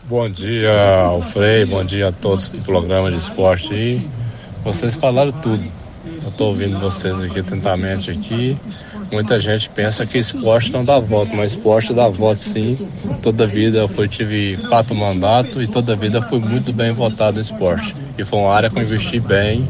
Bom 0.10 0.30
dia 0.30 1.04
ao 1.06 1.22
Frei, 1.22 1.66
bom 1.66 1.84
dia 1.84 2.10
a 2.10 2.12
todos 2.12 2.52
do 2.52 2.60
programa 2.60 3.10
de 3.10 3.18
esporte 3.18 3.74
aí. 3.74 4.08
Vocês 4.64 4.96
falaram 4.96 5.32
tudo. 5.32 5.64
Eu 6.26 6.46
ouvindo 6.46 6.80
vocês 6.80 7.20
aqui 7.22 7.40
atentamente 7.40 8.12
aqui. 8.12 8.58
Muita 9.12 9.40
gente 9.40 9.70
pensa 9.70 10.06
que 10.06 10.18
esporte 10.18 10.72
não 10.72 10.84
dá 10.84 10.98
voto, 10.98 11.36
mas 11.36 11.52
esporte 11.52 11.94
dá 11.94 12.08
voto 12.08 12.40
sim. 12.40 12.90
Toda 13.22 13.46
vida 13.46 13.80
eu 13.80 13.88
fui, 13.88 14.08
tive 14.08 14.58
quatro 14.70 14.96
mandatos 14.96 15.62
e 15.62 15.68
toda 15.68 15.96
vida 15.96 16.22
fui 16.22 16.40
muito 16.40 16.72
bem 16.72 16.94
votado 16.94 17.40
em 17.40 17.42
esporte. 17.42 17.96
E 18.18 18.24
foi 18.24 18.40
uma 18.40 18.54
área 18.54 18.70
que 18.70 18.78
eu 18.78 18.84
investi 18.84 19.20
bem. 19.20 19.70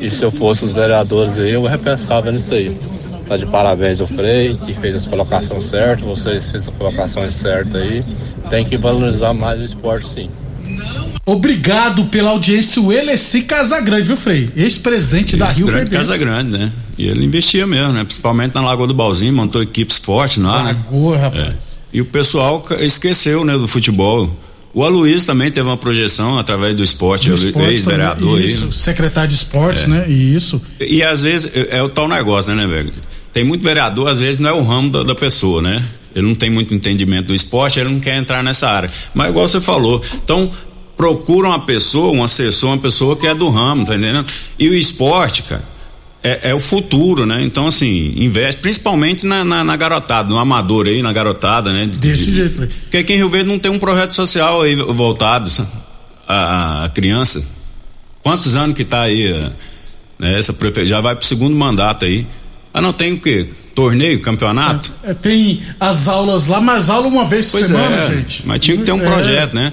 E 0.00 0.10
se 0.10 0.24
eu 0.24 0.30
fosse 0.30 0.64
os 0.64 0.72
vereadores 0.72 1.38
aí, 1.38 1.52
eu 1.52 1.62
repensava 1.64 2.32
nisso 2.32 2.54
aí. 2.54 2.78
Tá 3.26 3.36
de 3.36 3.46
parabéns 3.46 4.00
o 4.00 4.06
Frei, 4.06 4.54
que 4.54 4.74
fez 4.74 4.94
as 4.94 5.06
colocações 5.06 5.64
certas, 5.64 6.06
vocês 6.06 6.50
fez 6.50 6.68
as 6.68 6.74
colocações 6.74 7.34
certas 7.34 7.74
aí. 7.74 8.04
Tem 8.50 8.64
que 8.64 8.76
valorizar 8.76 9.32
mais 9.32 9.60
o 9.60 9.64
esporte 9.64 10.06
sim. 10.06 10.30
Obrigado 11.28 12.04
pela 12.04 12.30
audiência, 12.30 12.80
o 12.80 12.92
Eleci 12.92 13.42
Casagrande, 13.42 14.04
viu, 14.04 14.16
Frei? 14.16 14.48
Ex-presidente 14.54 15.36
da 15.36 15.48
Rio 15.48 15.66
Verde. 15.66 15.90
Casagrande, 15.90 16.52
né? 16.52 16.70
E 16.96 17.08
ele 17.08 17.24
investia 17.24 17.66
mesmo, 17.66 17.92
né? 17.92 18.04
Principalmente 18.04 18.54
na 18.54 18.60
Lagoa 18.60 18.86
do 18.86 18.94
Balzinho, 18.94 19.32
montou 19.32 19.60
equipes 19.60 19.98
fortes 19.98 20.40
lá. 20.40 20.62
né? 20.62 20.76
Lagoa, 20.88 21.18
rapaz. 21.18 21.78
É. 21.92 21.96
E 21.96 22.00
o 22.00 22.04
pessoal 22.04 22.64
esqueceu, 22.78 23.44
né, 23.44 23.58
do 23.58 23.66
futebol. 23.66 24.30
O 24.72 24.84
Aloysio 24.84 25.26
também 25.26 25.50
teve 25.50 25.66
uma 25.66 25.76
projeção 25.76 26.38
através 26.38 26.76
do 26.76 26.84
esporte, 26.84 27.32
esporte 27.32 27.70
ex-vereador 27.70 28.28
também, 28.28 28.44
aí. 28.44 28.44
Isso, 28.44 28.66
né? 28.66 28.72
secretário 28.72 29.28
de 29.30 29.34
esportes, 29.34 29.88
né? 29.88 30.08
Isso. 30.08 30.62
E 30.78 31.02
às 31.02 31.22
vezes 31.22 31.50
é, 31.56 31.78
é 31.78 31.82
o 31.82 31.88
tal 31.88 32.06
negócio, 32.06 32.54
né, 32.54 32.64
né, 32.64 32.72
velho? 32.72 32.92
Tem 33.32 33.42
muito 33.42 33.64
vereador, 33.64 34.08
às 34.08 34.20
vezes 34.20 34.38
não 34.38 34.50
é 34.50 34.52
o 34.52 34.62
ramo 34.62 34.90
da, 34.90 35.02
da 35.02 35.14
pessoa, 35.14 35.60
né? 35.60 35.82
Ele 36.14 36.26
não 36.26 36.34
tem 36.36 36.50
muito 36.50 36.72
entendimento 36.72 37.26
do 37.26 37.34
esporte, 37.34 37.80
ele 37.80 37.88
não 37.88 37.98
quer 37.98 38.16
entrar 38.16 38.44
nessa 38.44 38.70
área. 38.70 38.88
Mas 39.12 39.30
igual 39.30 39.48
você 39.48 39.60
falou, 39.60 40.00
então 40.22 40.50
procura 40.96 41.48
uma 41.48 41.64
pessoa, 41.66 42.12
um 42.16 42.24
assessor, 42.24 42.70
uma 42.70 42.78
pessoa 42.78 43.16
que 43.16 43.26
é 43.26 43.34
do 43.34 43.48
ramo, 43.50 43.84
tá 43.84 43.94
entendendo? 43.96 44.26
E 44.58 44.68
o 44.68 44.74
esporte, 44.74 45.42
cara, 45.42 45.62
é, 46.22 46.50
é 46.50 46.54
o 46.54 46.58
futuro, 46.60 47.26
né? 47.26 47.42
Então, 47.44 47.66
assim, 47.66 48.14
investe, 48.16 48.60
principalmente 48.60 49.26
na, 49.26 49.44
na, 49.44 49.62
na 49.62 49.76
garotada, 49.76 50.28
no 50.28 50.38
amador 50.38 50.86
aí, 50.86 51.02
na 51.02 51.12
garotada, 51.12 51.72
né? 51.72 51.86
Desse 51.86 52.26
De- 52.30 52.32
jeito, 52.34 52.54
Frei. 52.56 52.68
Porque 52.68 52.96
aqui 52.96 53.12
em 53.12 53.16
Rio 53.16 53.28
Verde 53.28 53.48
não 53.48 53.58
tem 53.58 53.70
um 53.70 53.78
projeto 53.78 54.12
social 54.14 54.62
aí 54.62 54.74
voltado 54.74 55.48
sabe? 55.50 55.68
a, 56.26 56.84
a 56.84 56.88
criança. 56.88 57.46
Quantos 58.22 58.56
anos 58.56 58.74
que 58.74 58.84
tá 58.84 59.02
aí, 59.02 59.28
eh, 59.32 59.50
né? 60.18 60.38
Essa 60.38 60.52
prefeitura 60.52 60.86
já 60.86 61.00
vai 61.00 61.14
pro 61.14 61.24
segundo 61.26 61.54
mandato 61.54 62.04
aí. 62.06 62.26
Ah, 62.74 62.80
não 62.80 62.92
tem 62.92 63.12
o 63.12 63.20
quê? 63.20 63.46
Torneio, 63.74 64.20
campeonato? 64.20 64.90
É, 65.04 65.12
tem 65.14 65.62
as 65.78 66.08
aulas 66.08 66.46
lá, 66.46 66.60
mas 66.60 66.88
aula 66.90 67.06
uma 67.06 67.24
vez 67.26 67.46
por 67.50 67.58
Pois 67.58 67.66
semana, 67.68 67.96
é, 67.96 68.08
gente. 68.08 68.42
mas 68.46 68.58
tinha 68.60 68.76
que 68.78 68.82
ter 68.84 68.92
um 68.92 69.00
É. 69.00 69.04
projeto, 69.04 69.54
né? 69.54 69.72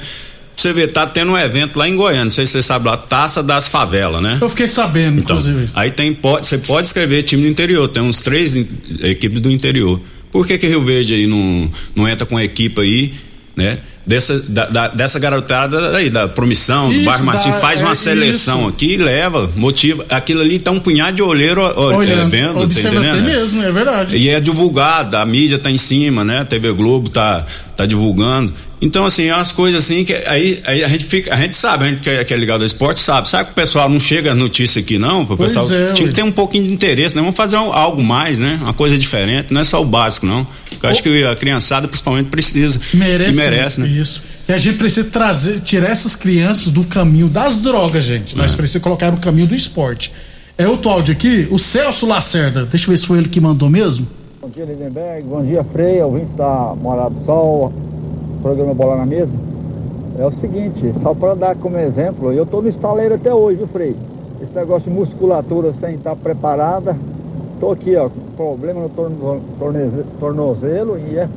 Você 0.63 0.71
vê, 0.73 0.87
tá 0.87 1.05
tendo 1.05 1.33
um 1.33 1.37
evento 1.37 1.77
lá 1.77 1.87
em 1.89 1.95
Goiânia, 1.95 2.23
não 2.23 2.31
sei 2.31 2.45
se 2.45 2.53
você 2.53 2.61
sabe 2.61 2.87
lá, 2.87 2.95
Taça 2.95 3.43
das 3.43 3.67
Favelas, 3.67 4.21
né? 4.21 4.37
Eu 4.39 4.47
fiquei 4.49 4.67
sabendo, 4.67 5.19
Então, 5.19 5.35
inclusive. 5.35 5.69
aí 5.75 5.91
tem, 5.91 6.13
pode, 6.13 6.47
você 6.47 6.57
pode 6.57 6.87
escrever 6.87 7.21
time 7.23 7.41
do 7.43 7.47
interior, 7.49 7.87
tem 7.89 8.01
uns 8.01 8.21
três 8.21 8.55
in- 8.55 8.67
equipes 9.01 9.41
do 9.41 9.51
interior. 9.51 9.99
Por 10.31 10.47
que 10.47 10.57
que 10.57 10.65
Rio 10.67 10.81
Verde 10.83 11.13
aí 11.15 11.27
não, 11.27 11.69
não 11.95 12.07
entra 12.07 12.25
com 12.25 12.37
a 12.37 12.43
equipe 12.43 12.79
aí, 12.81 13.13
né? 13.57 13.79
Dessa, 14.07 14.37
da- 14.41 14.65
da- 14.67 14.87
dessa 14.89 15.17
garotada 15.19 15.95
aí, 15.97 16.09
da 16.09 16.27
promissão, 16.27 16.91
Isso, 16.91 16.99
do 17.01 17.05
bairro 17.05 17.25
Martins, 17.25 17.55
faz 17.61 17.81
é 17.81 17.85
uma 17.85 17.95
seleção 17.95 18.59
isso. 18.61 18.69
aqui 18.69 18.93
e 18.93 18.97
leva, 18.97 19.49
motiva. 19.55 20.05
Aquilo 20.09 20.41
ali 20.41 20.59
tá 20.59 20.71
um 20.71 20.79
punhado 20.79 21.15
de 21.15 21.21
olheiro 21.23 21.61
ó, 21.61 21.73
ó, 21.75 21.91
é, 21.91 21.95
Olhando, 21.97 22.29
vendo, 22.29 22.53
tá 22.55 22.63
entendendo? 22.65 23.13
tem 23.15 23.21
mesmo, 23.23 23.61
é 23.63 23.71
verdade. 23.71 24.17
E 24.17 24.27
é 24.29 24.39
divulgado, 24.41 25.15
a 25.17 25.25
mídia 25.25 25.57
tá 25.59 25.69
em 25.71 25.77
cima, 25.77 26.23
né? 26.25 26.39
A 26.39 26.45
TV 26.45 26.71
Globo 26.73 27.09
tá, 27.09 27.45
tá 27.77 27.85
divulgando. 27.85 28.51
Então, 28.85 29.05
assim, 29.05 29.23
é 29.27 29.33
umas 29.33 29.51
coisas 29.53 29.81
assim 29.85 30.03
que 30.03 30.13
aí, 30.13 30.61
aí 30.65 30.83
a 30.83 30.87
gente 30.89 31.05
fica, 31.05 31.33
a 31.33 31.37
gente 31.37 31.55
sabe, 31.55 31.85
a 31.85 31.89
gente 31.89 32.01
que 32.01 32.09
é, 32.09 32.23
que 32.25 32.33
é 32.33 32.37
ligado 32.37 32.59
ao 32.59 32.65
esporte 32.65 32.99
sabe. 32.99 33.29
Sabe 33.29 33.45
que 33.45 33.51
o 33.51 33.55
pessoal 33.55 33.87
não 33.87 33.97
chega 33.99 34.31
a 34.33 34.35
notícia 34.35 34.81
aqui, 34.81 34.97
não? 34.99 35.21
O 35.21 35.37
pessoal 35.37 35.65
é, 35.71 35.93
tinha 35.93 36.07
que 36.09 36.13
ter 36.13 36.21
um 36.21 36.31
pouquinho 36.31 36.67
de 36.67 36.73
interesse, 36.73 37.15
né? 37.15 37.21
Vamos 37.21 37.37
fazer 37.37 37.55
um- 37.55 37.71
algo 37.71 38.03
mais, 38.03 38.37
né? 38.39 38.59
Uma 38.61 38.73
coisa 38.73 38.97
diferente, 38.97 39.53
não 39.53 39.61
é 39.61 39.63
só 39.63 39.81
o 39.81 39.85
básico, 39.85 40.25
não. 40.25 40.45
Eu 40.81 40.89
acho 40.89 41.01
que 41.01 41.23
a 41.23 41.33
criançada, 41.33 41.87
principalmente, 41.87 42.27
precisa. 42.27 42.77
Merece, 42.93 43.31
E 43.39 43.41
merece, 43.41 43.79
né? 43.79 43.87
Isso. 43.87 44.21
E 44.49 44.51
a 44.51 44.57
gente 44.57 44.77
precisa 44.77 45.09
trazer, 45.09 45.61
tirar 45.61 45.89
essas 45.89 46.13
crianças 46.13 46.67
do 46.73 46.83
caminho 46.83 47.29
das 47.29 47.61
drogas, 47.61 48.03
gente. 48.03 48.35
É. 48.35 48.37
Nós 48.37 48.53
precisamos 48.53 48.83
colocar 48.83 49.11
no 49.11 49.17
caminho 49.17 49.47
do 49.47 49.55
esporte. 49.55 50.11
É 50.57 50.67
outro 50.67 50.91
áudio 50.91 51.13
aqui, 51.13 51.47
o 51.49 51.57
Celso 51.57 52.05
Lacerda. 52.05 52.65
Deixa 52.65 52.85
eu 52.87 52.89
ver 52.91 52.97
se 52.97 53.05
foi 53.07 53.19
ele 53.19 53.29
que 53.29 53.39
mandou 53.39 53.69
mesmo. 53.69 54.05
Bom 54.41 54.49
dia, 54.49 54.65
Lindenberg. 54.65 55.23
Bom 55.25 55.41
dia, 55.41 55.65
Frei. 55.71 56.01
Ouvintes 56.01 56.35
da 56.35 56.75
Morada 56.75 57.11
do 57.11 57.23
Sol, 57.25 57.71
programa 58.43 58.73
Bola 58.75 58.97
na 58.97 59.05
Mesa. 59.05 59.31
É 60.19 60.25
o 60.25 60.31
seguinte, 60.33 60.93
só 61.01 61.15
para 61.15 61.33
dar 61.33 61.55
como 61.55 61.77
exemplo, 61.79 62.31
eu 62.31 62.45
tô 62.45 62.61
no 62.61 62.69
estaleiro 62.69 63.15
até 63.15 63.33
hoje, 63.33 63.57
viu, 63.57 63.67
Frei? 63.67 63.95
Esse 64.41 64.53
negócio 64.53 64.91
de 64.91 64.95
musculatura 64.95 65.73
sem 65.79 65.95
estar 65.95 66.15
preparada. 66.15 66.95
Tô 67.59 67.71
aqui, 67.71 67.95
ó, 67.95 68.09
com 68.09 68.19
problema 68.35 68.81
no 68.81 68.89
torno- 68.89 69.41
torneze- 69.57 70.03
tornozelo 70.19 70.99
e 70.99 71.17
é 71.17 71.27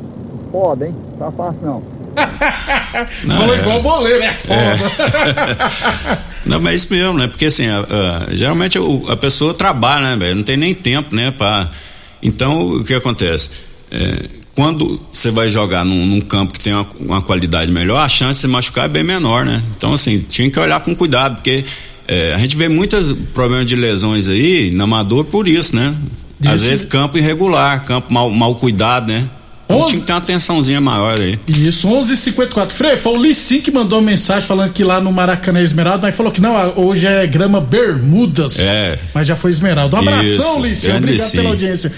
foda, 0.52 0.86
hein? 0.86 0.94
Tá 1.18 1.30
fácil 1.30 1.60
não. 1.62 1.82
Não, 3.26 3.38
Falou 3.40 3.54
é. 3.54 3.58
igual 3.60 3.82
boleiro, 3.82 4.22
é 4.22 4.32
foda. 4.32 4.78
Não, 6.46 6.60
mas 6.60 6.72
é 6.72 6.74
isso 6.76 6.92
mesmo, 6.94 7.14
né? 7.14 7.26
Porque 7.28 7.46
assim, 7.46 7.66
a- 7.68 7.80
a- 7.80 8.34
geralmente 8.34 8.78
o- 8.78 9.02
a 9.10 9.16
pessoa 9.16 9.52
trabalha, 9.54 10.10
né, 10.10 10.16
velho? 10.16 10.36
Não 10.36 10.42
tem 10.42 10.56
nem 10.56 10.74
tempo, 10.74 11.14
né? 11.14 11.30
Pra... 11.30 11.68
Então, 12.22 12.68
o 12.76 12.84
que 12.84 12.94
acontece? 12.94 13.50
É, 13.90 14.24
quando 14.56 14.98
você 15.12 15.30
vai 15.30 15.48
jogar 15.50 15.84
num, 15.84 16.04
num 16.06 16.20
campo 16.20 16.54
que 16.54 16.58
tem 16.58 16.72
uma, 16.72 16.86
uma 16.98 17.22
qualidade 17.22 17.70
melhor, 17.70 17.98
a 18.02 18.08
chance 18.08 18.38
de 18.38 18.40
se 18.40 18.48
machucar 18.48 18.86
é 18.86 18.88
bem 18.88 19.04
menor, 19.04 19.44
né? 19.44 19.62
Então, 19.76 19.92
assim, 19.92 20.18
tinha 20.18 20.50
que 20.50 20.58
olhar 20.58 20.80
com 20.80 20.94
cuidado, 20.96 21.36
porque 21.36 21.62
é, 22.08 22.32
a 22.34 22.38
gente 22.38 22.56
vê 22.56 22.66
muitos 22.68 23.12
problemas 23.34 23.66
de 23.66 23.76
lesões 23.76 24.28
aí 24.28 24.70
na 24.72 24.84
amador 24.84 25.26
por 25.26 25.46
isso, 25.46 25.76
né? 25.76 25.94
Às 26.44 26.64
vezes 26.64 26.88
campo 26.88 27.18
irregular, 27.18 27.84
campo 27.84 28.12
mal, 28.12 28.30
mal 28.30 28.54
cuidado, 28.56 29.12
né? 29.12 29.28
Então 29.66 29.78
Onze- 29.78 29.88
tinha 29.88 30.00
que 30.00 30.06
ter 30.06 30.12
uma 30.12 30.18
atençãozinha 30.20 30.80
maior 30.80 31.18
aí. 31.18 31.38
Isso, 31.48 31.88
11:54. 31.88 32.70
Frei, 32.70 32.96
foi 32.96 33.12
o 33.18 33.20
Lissim 33.22 33.60
que 33.60 33.70
mandou 33.70 33.98
uma 33.98 34.04
mensagem 34.10 34.46
falando 34.46 34.72
que 34.72 34.84
lá 34.84 35.00
no 35.00 35.10
Maracanã 35.10 35.58
é 35.58 35.62
Esmeralda, 35.64 36.06
mas 36.06 36.14
falou 36.14 36.30
que 36.30 36.40
não, 36.40 36.54
hoje 36.76 37.04
é 37.06 37.26
grama 37.26 37.60
Bermudas. 37.60 38.60
É. 38.60 38.96
Mas 39.12 39.26
já 39.26 39.34
foi 39.34 39.50
Esmeralda. 39.50 39.96
Um 39.96 40.00
abração, 40.00 40.60
Lissim. 40.64 40.90
Obrigado 40.92 41.10
Lissim. 41.12 41.36
pela 41.36 41.48
audiência. 41.50 41.92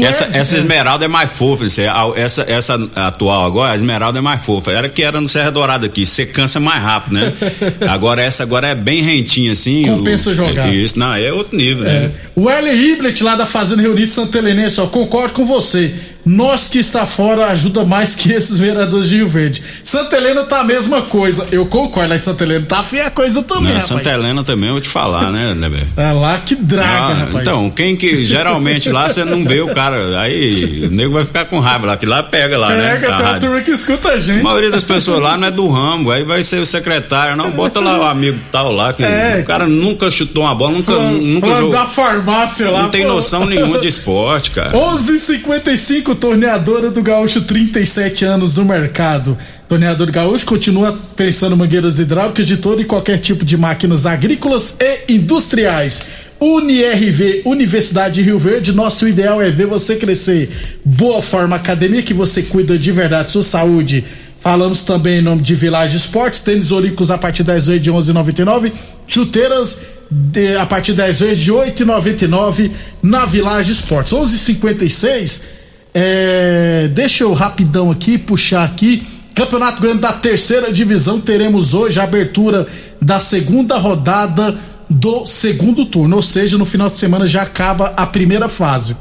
Essa, 0.00 0.24
essa 0.32 0.56
esmeralda 0.56 1.04
é 1.04 1.08
mais 1.08 1.30
fofa, 1.32 1.64
é, 1.80 1.88
a- 1.88 2.12
essa, 2.16 2.42
essa 2.48 2.78
atual 2.96 3.44
agora, 3.44 3.72
a 3.72 3.76
esmeralda 3.76 4.18
é 4.18 4.22
mais 4.22 4.44
fofa. 4.44 4.70
Era 4.72 4.88
que 4.88 5.02
era 5.02 5.20
no 5.20 5.28
Serra 5.28 5.50
Dourada 5.50 5.86
aqui, 5.86 6.06
você 6.06 6.24
cansa 6.24 6.58
mais 6.60 6.82
rápido, 6.82 7.14
né? 7.14 7.32
agora 7.88 8.22
essa 8.22 8.42
agora 8.42 8.68
é 8.68 8.74
bem 8.74 9.02
rentinha 9.02 9.52
assim. 9.52 9.84
Compensa 9.86 10.30
o- 10.30 10.34
jogar. 10.34 10.68
é 10.68 10.74
Isso, 10.74 10.98
não, 10.98 11.14
é 11.14 11.32
outro 11.32 11.56
nível, 11.56 11.86
É. 11.86 12.00
né? 12.02 12.12
O 12.34 12.48
Hélio 12.48 12.72
Hiblet 12.74 13.22
lá 13.22 13.34
da 13.36 13.44
Fazenda 13.46 13.82
Reunida 13.82 14.06
de 14.06 14.12
Santa 14.12 14.38
Helenense, 14.38 14.80
ó, 14.80 14.86
concordo 14.86 15.34
com 15.34 15.44
você. 15.44 15.92
Nós 16.24 16.68
que 16.68 16.78
está 16.78 17.04
fora 17.06 17.46
ajuda 17.48 17.84
mais 17.84 18.14
que 18.14 18.32
esses 18.32 18.58
vereadores 18.58 19.08
de 19.08 19.16
Rio 19.16 19.26
Verde. 19.28 19.62
Santa 19.82 20.16
Helena 20.16 20.44
tá 20.44 20.60
a 20.60 20.64
mesma 20.64 21.02
coisa. 21.02 21.46
Eu 21.50 21.66
concordo, 21.66 22.10
lá 22.10 22.14
em 22.14 22.18
Santa 22.18 22.44
Helena 22.44 22.64
tá 22.66 22.82
feia 22.82 23.06
a 23.06 23.10
coisa 23.10 23.42
também, 23.42 23.74
Não. 23.74 23.80
Santa 23.80 24.10
Helena 24.10 24.44
também, 24.44 24.68
eu 24.68 24.74
vou 24.74 24.80
te 24.80 24.88
falar, 24.88 25.32
né, 25.32 25.54
Neber? 25.56 25.86
É 25.96 26.12
lá 26.12 26.38
que 26.38 26.54
draga, 26.54 26.88
Ah, 26.90 27.14
rapaz. 27.14 27.42
então, 27.42 27.70
quem 27.70 27.96
que 27.96 28.22
geralmente 28.22 28.88
lá 28.90 29.08
você 29.08 29.24
não 29.24 29.44
vê 29.44 29.60
o 29.60 29.74
cara, 29.74 30.20
aí 30.20 30.86
o 30.86 30.90
nego 30.94 31.12
vai 31.12 31.24
ficar 31.24 31.44
com 31.46 31.58
raiva 31.58 31.86
lá, 31.88 31.96
que 31.96 32.06
lá 32.06 32.22
pega 32.22 32.56
lá, 32.56 32.70
né? 32.70 32.90
Pega, 32.94 33.16
tem 33.16 33.26
uma 33.26 33.40
turma 33.40 33.60
que 33.60 33.70
escuta 33.72 34.10
a 34.10 34.18
gente. 34.20 34.40
A 34.40 34.44
maioria 34.44 34.70
das 34.70 34.84
pessoas 34.84 35.20
lá 35.20 35.36
não 35.36 35.48
é 35.48 35.50
do 35.50 35.68
ramo, 35.68 36.10
aí 36.10 36.22
vai 36.22 36.42
ser 36.42 36.60
o 36.60 36.66
secretário, 36.66 37.36
não, 37.36 37.50
bota 37.50 37.80
lá 37.80 37.98
o 37.98 38.02
amigo 38.04 38.38
tal 38.50 38.70
lá, 38.72 38.92
que 38.92 39.02
É. 39.02 39.38
o 39.40 39.44
cara 39.44 39.66
nunca 39.66 40.10
chutou 40.10 40.44
uma 40.44 40.54
bola, 40.54 40.72
nunca, 40.72 40.92
Falando, 40.92 41.20
nunca 41.26 41.48
jogou. 41.48 41.70
da 41.70 41.86
farmácia 41.86 42.70
lá. 42.70 42.82
Não 42.82 42.90
tem 42.90 43.02
pô. 43.02 43.08
noção 43.08 43.44
nenhuma 43.44 43.78
de 43.78 43.88
esporte, 43.88 44.50
cara. 44.52 44.72
11:55 44.76 46.11
torneadora 46.14 46.90
do 46.90 47.02
Gaúcho, 47.02 47.42
37 47.42 48.24
anos 48.24 48.56
no 48.56 48.64
mercado. 48.64 49.36
Torneador 49.68 50.06
do 50.06 50.12
Gaúcho 50.12 50.44
continua 50.46 50.98
pensando 51.16 51.56
mangueiras 51.56 51.98
hidráulicas 51.98 52.46
de 52.46 52.56
todo 52.56 52.80
e 52.80 52.84
qualquer 52.84 53.18
tipo 53.18 53.44
de 53.44 53.56
máquinas 53.56 54.04
agrícolas 54.06 54.76
e 54.80 55.14
industriais. 55.14 56.02
UniRV, 56.40 57.42
Universidade 57.44 58.16
de 58.16 58.22
Rio 58.22 58.38
Verde, 58.38 58.72
nosso 58.72 59.06
ideal 59.08 59.40
é 59.40 59.50
ver 59.50 59.66
você 59.66 59.96
crescer. 59.96 60.50
Boa 60.84 61.22
Forma 61.22 61.56
Academia, 61.56 62.02
que 62.02 62.12
você 62.12 62.42
cuida 62.42 62.76
de 62.76 62.90
verdade 62.92 63.30
sua 63.32 63.42
saúde. 63.42 64.04
Falamos 64.40 64.82
também 64.84 65.20
em 65.20 65.22
nome 65.22 65.40
de 65.40 65.54
Village 65.54 65.96
Esportes, 65.96 66.40
tênis 66.40 66.72
olímpicos 66.72 67.12
a 67.12 67.16
partir 67.16 67.44
das 67.44 67.68
vezes 67.68 67.80
de 67.82 67.90
11,99, 67.92 68.72
chuteiras 69.06 69.80
de- 70.10 70.56
a 70.56 70.66
partir 70.66 70.94
das 70.94 71.20
vezes 71.20 71.38
de 71.38 71.52
8,99 71.52 72.68
na 73.00 73.24
Village 73.24 73.70
Esportes. 73.70 74.12
11:56. 74.12 75.61
É, 75.94 76.88
deixa 76.94 77.24
eu 77.24 77.32
rapidão 77.32 77.90
aqui 77.90 78.18
puxar 78.18 78.64
aqui. 78.64 79.06
Campeonato 79.34 79.80
Grande 79.80 80.00
da 80.00 80.12
Terceira 80.12 80.72
Divisão 80.72 81.20
teremos 81.20 81.74
hoje 81.74 81.98
a 81.98 82.04
abertura 82.04 82.66
da 83.00 83.18
segunda 83.18 83.78
rodada 83.78 84.56
do 84.88 85.24
segundo 85.26 85.86
turno, 85.86 86.16
ou 86.16 86.22
seja, 86.22 86.58
no 86.58 86.66
final 86.66 86.90
de 86.90 86.98
semana 86.98 87.26
já 87.26 87.42
acaba 87.42 87.92
a 87.96 88.06
primeira 88.06 88.48
fase. 88.48 88.94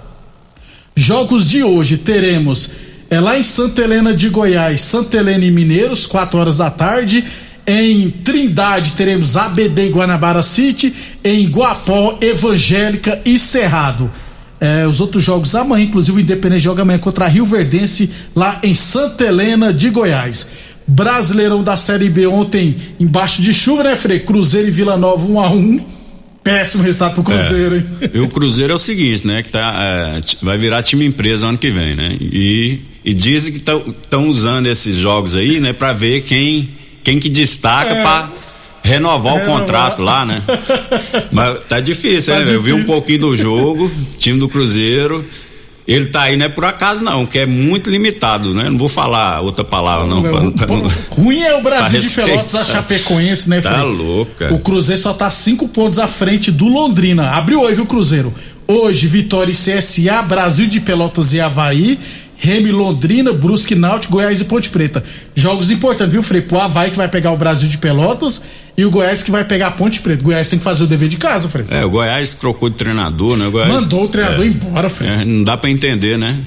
Jogos 0.95 1.49
de 1.49 1.63
hoje 1.63 1.97
teremos 1.97 2.69
é 3.09 3.19
lá 3.19 3.37
em 3.37 3.43
Santa 3.43 3.81
Helena 3.81 4.13
de 4.13 4.29
Goiás, 4.29 4.79
Santa 4.79 5.17
Helena 5.17 5.43
e 5.43 5.51
Mineiros, 5.51 6.05
4 6.05 6.39
horas 6.39 6.57
da 6.57 6.69
tarde. 6.69 7.25
Em 7.67 8.09
Trindade 8.09 8.93
teremos 8.93 9.35
ABD 9.35 9.87
e 9.87 9.89
Guanabara 9.89 10.41
City. 10.41 10.93
Em 11.21 11.49
Guapó, 11.49 12.17
Evangélica 12.21 13.21
e 13.25 13.37
Cerrado. 13.37 14.09
É, 14.63 14.85
os 14.87 15.01
outros 15.01 15.23
jogos 15.23 15.55
amanhã, 15.55 15.85
inclusive 15.85 16.17
o 16.17 16.21
Independente 16.21 16.61
joga 16.61 16.83
amanhã 16.83 16.99
contra 16.99 17.25
a 17.25 17.27
Rio 17.27 17.45
Verdense, 17.47 18.07
lá 18.35 18.59
em 18.61 18.75
Santa 18.75 19.25
Helena 19.25 19.73
de 19.73 19.89
Goiás. 19.89 20.47
Brasileirão 20.87 21.63
da 21.63 21.75
Série 21.75 22.09
B 22.09 22.27
ontem, 22.27 22.75
embaixo 22.99 23.41
de 23.41 23.53
chuva, 23.53 23.83
né, 23.83 23.95
Frei? 23.95 24.19
Cruzeiro 24.19 24.67
e 24.67 24.71
Vila 24.71 24.95
Nova 24.97 25.25
1 25.25 25.33
um 25.33 25.39
a 25.39 25.49
1 25.49 25.57
um. 25.57 25.79
Péssimo 26.43 26.83
resultado 26.83 27.13
pro 27.15 27.23
Cruzeiro, 27.23 27.75
É. 27.75 27.77
hein? 27.77 27.85
E 28.15 28.19
o 28.19 28.27
Cruzeiro 28.27 28.71
é 28.73 28.75
o 28.75 28.79
seguinte, 28.79 29.25
né? 29.25 29.41
Que 29.43 29.49
tá, 29.49 29.73
é, 29.79 30.21
vai 30.43 30.57
virar 30.57 30.81
time 30.83 31.05
empresa 31.05 31.47
ano 31.47 31.57
que 31.57 31.69
vem, 31.71 31.95
né? 31.95 32.17
E, 32.19 32.79
e 33.05 33.13
dizem 33.13 33.53
que 33.53 33.59
estão 33.59 34.27
usando 34.27 34.65
esses 34.67 34.95
jogos 34.97 35.35
aí, 35.35 35.59
né? 35.59 35.71
Pra 35.71 35.93
ver 35.93 36.21
quem, 36.23 36.69
quem 37.03 37.19
que 37.19 37.29
destaca 37.29 37.91
É. 37.93 38.01
pra 38.01 38.29
renovar 38.83 39.35
o 39.37 39.45
contrato 39.45 40.01
lá, 40.01 40.25
né? 40.25 40.41
Mas 41.31 41.63
tá 41.65 41.79
difícil, 41.79 42.33
Tá 42.33 42.39
né? 42.41 42.53
Eu 42.55 42.61
vi 42.61 42.73
um 42.73 42.77
difícil. 42.77 42.95
pouquinho 42.95 43.19
do 43.19 43.35
jogo, 43.37 43.91
time 44.17 44.39
do 44.39 44.47
Cruzeiro. 44.49 45.25
Ele 45.87 46.05
tá 46.05 46.21
aí, 46.23 46.37
não 46.37 46.45
é 46.45 46.49
por 46.49 46.63
acaso, 46.63 47.03
não, 47.03 47.25
que 47.25 47.39
é 47.39 47.45
muito 47.45 47.89
limitado, 47.89 48.53
né? 48.53 48.69
Não 48.69 48.77
vou 48.77 48.87
falar 48.87 49.41
outra 49.41 49.63
palavra, 49.63 50.05
não. 50.07 50.21
pra- 50.21 50.65
pra 50.65 50.77
não- 50.77 50.91
Ruim 51.09 51.41
é 51.41 51.55
o 51.57 51.61
Brasil 51.61 51.99
Pra 51.99 52.07
de 52.25 52.31
Pelotas 52.31 52.55
a. 52.55 52.63
Chapecoense, 52.63 53.49
né, 53.49 53.59
Tá 53.61 53.73
Frei? 53.73 53.83
louco, 53.85 54.31
cara. 54.35 54.53
O 54.53 54.59
Cruzeiro 54.59 55.01
só 55.01 55.11
tá 55.11 55.29
cinco 55.29 55.67
pontos 55.67 55.97
à 55.99 56.07
frente 56.07 56.51
do 56.51 56.67
Londrina. 56.67 57.31
Abriu 57.31 57.61
hoje 57.61 57.81
o 57.81 57.85
Cruzeiro. 57.85 58.33
Hoje, 58.67 59.07
Vitória 59.07 59.51
e 59.51 59.55
CSA, 59.55 60.21
Brasil 60.21 60.67
de 60.67 60.79
Pelotas 60.79 61.33
e 61.33 61.41
Havaí, 61.41 61.99
Remy 62.37 62.71
Londrina, 62.71 63.33
Brusque 63.33 63.75
Náutico, 63.75 64.13
Goiás 64.13 64.39
e 64.39 64.45
Ponte 64.45 64.69
Preta. 64.69 65.03
Jogos 65.35 65.71
importantes, 65.71 66.13
viu, 66.13 66.23
Frei? 66.23 66.41
Pro 66.41 66.59
Havaí 66.61 66.91
que 66.91 66.95
vai 66.97 67.07
pegar 67.07 67.31
o 67.31 67.37
Brasil 67.37 67.67
de 67.67 67.77
Pelotas 67.79 68.41
e 68.77 68.85
o 68.85 68.91
Goiás 68.91 69.21
que 69.23 69.31
vai 69.31 69.43
pegar 69.43 69.67
a 69.67 69.71
Ponte 69.71 69.99
Preta. 70.01 70.21
O 70.21 70.25
Goiás 70.25 70.49
tem 70.49 70.57
que 70.59 70.65
fazer 70.65 70.83
o 70.83 70.87
dever 70.87 71.09
de 71.09 71.17
casa, 71.17 71.47
Frei. 71.49 71.65
É, 71.69 71.83
o 71.85 71.89
Goiás 71.89 72.33
trocou 72.33 72.69
de 72.69 72.75
treinador, 72.75 73.37
né? 73.37 73.47
O 73.47 73.51
Goiás, 73.51 73.69
Mandou 73.71 74.03
o 74.05 74.07
treinador 74.07 74.45
é. 74.45 74.47
embora, 74.47 74.89
Frei. 74.89 75.09
É, 75.09 75.25
não 75.25 75.43
dá 75.43 75.55
pra 75.57 75.69
entender, 75.69 76.17
né? 76.17 76.37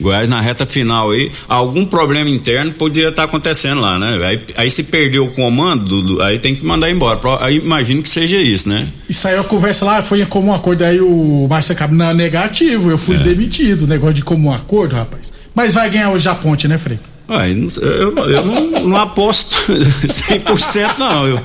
Goiás 0.00 0.28
na 0.28 0.40
reta 0.40 0.66
final 0.66 1.12
aí, 1.12 1.30
algum 1.48 1.84
problema 1.84 2.28
interno 2.28 2.72
podia 2.72 3.10
estar 3.10 3.22
acontecendo 3.22 3.80
lá, 3.80 3.96
né? 3.96 4.18
Aí, 4.26 4.40
aí 4.56 4.68
se 4.68 4.82
perdeu 4.82 5.24
o 5.26 5.30
comando, 5.30 5.84
do- 5.84 6.02
do- 6.02 6.22
aí 6.22 6.36
tem 6.40 6.52
que 6.52 6.66
mandar 6.66 6.90
embora. 6.90 7.20
Aí 7.40 7.58
imagino 7.58 8.02
que 8.02 8.08
seja 8.08 8.36
isso, 8.36 8.68
né? 8.68 8.84
E 9.08 9.14
saiu 9.14 9.40
a 9.40 9.44
conversa 9.44 9.84
lá, 9.84 10.02
foi 10.02 10.20
em 10.20 10.24
comum 10.26 10.52
acordo. 10.52 10.82
Aí 10.84 11.00
o 11.00 11.46
Márcio 11.48 11.76
Cabo, 11.76 11.94
não, 11.94 12.12
negativo, 12.12 12.90
eu 12.90 12.96
É. 12.96 12.98
fui 12.98 13.18
demitido. 13.18 13.86
Negócio 13.86 14.14
de 14.14 14.22
comum 14.24 14.52
acordo, 14.52 14.96
rapaz. 14.96 15.32
Mas 15.54 15.74
vai 15.74 15.88
ganhar 15.88 16.10
hoje 16.10 16.28
a 16.28 16.34
ponte, 16.34 16.66
né, 16.66 16.76
Frei? 16.76 16.98
Sei, 17.26 17.88
eu, 17.88 18.14
eu 18.28 18.44
não, 18.44 18.86
não 18.88 18.96
aposto 19.00 19.56
100% 20.06 20.98
não. 20.98 21.26
Eu, 21.26 21.40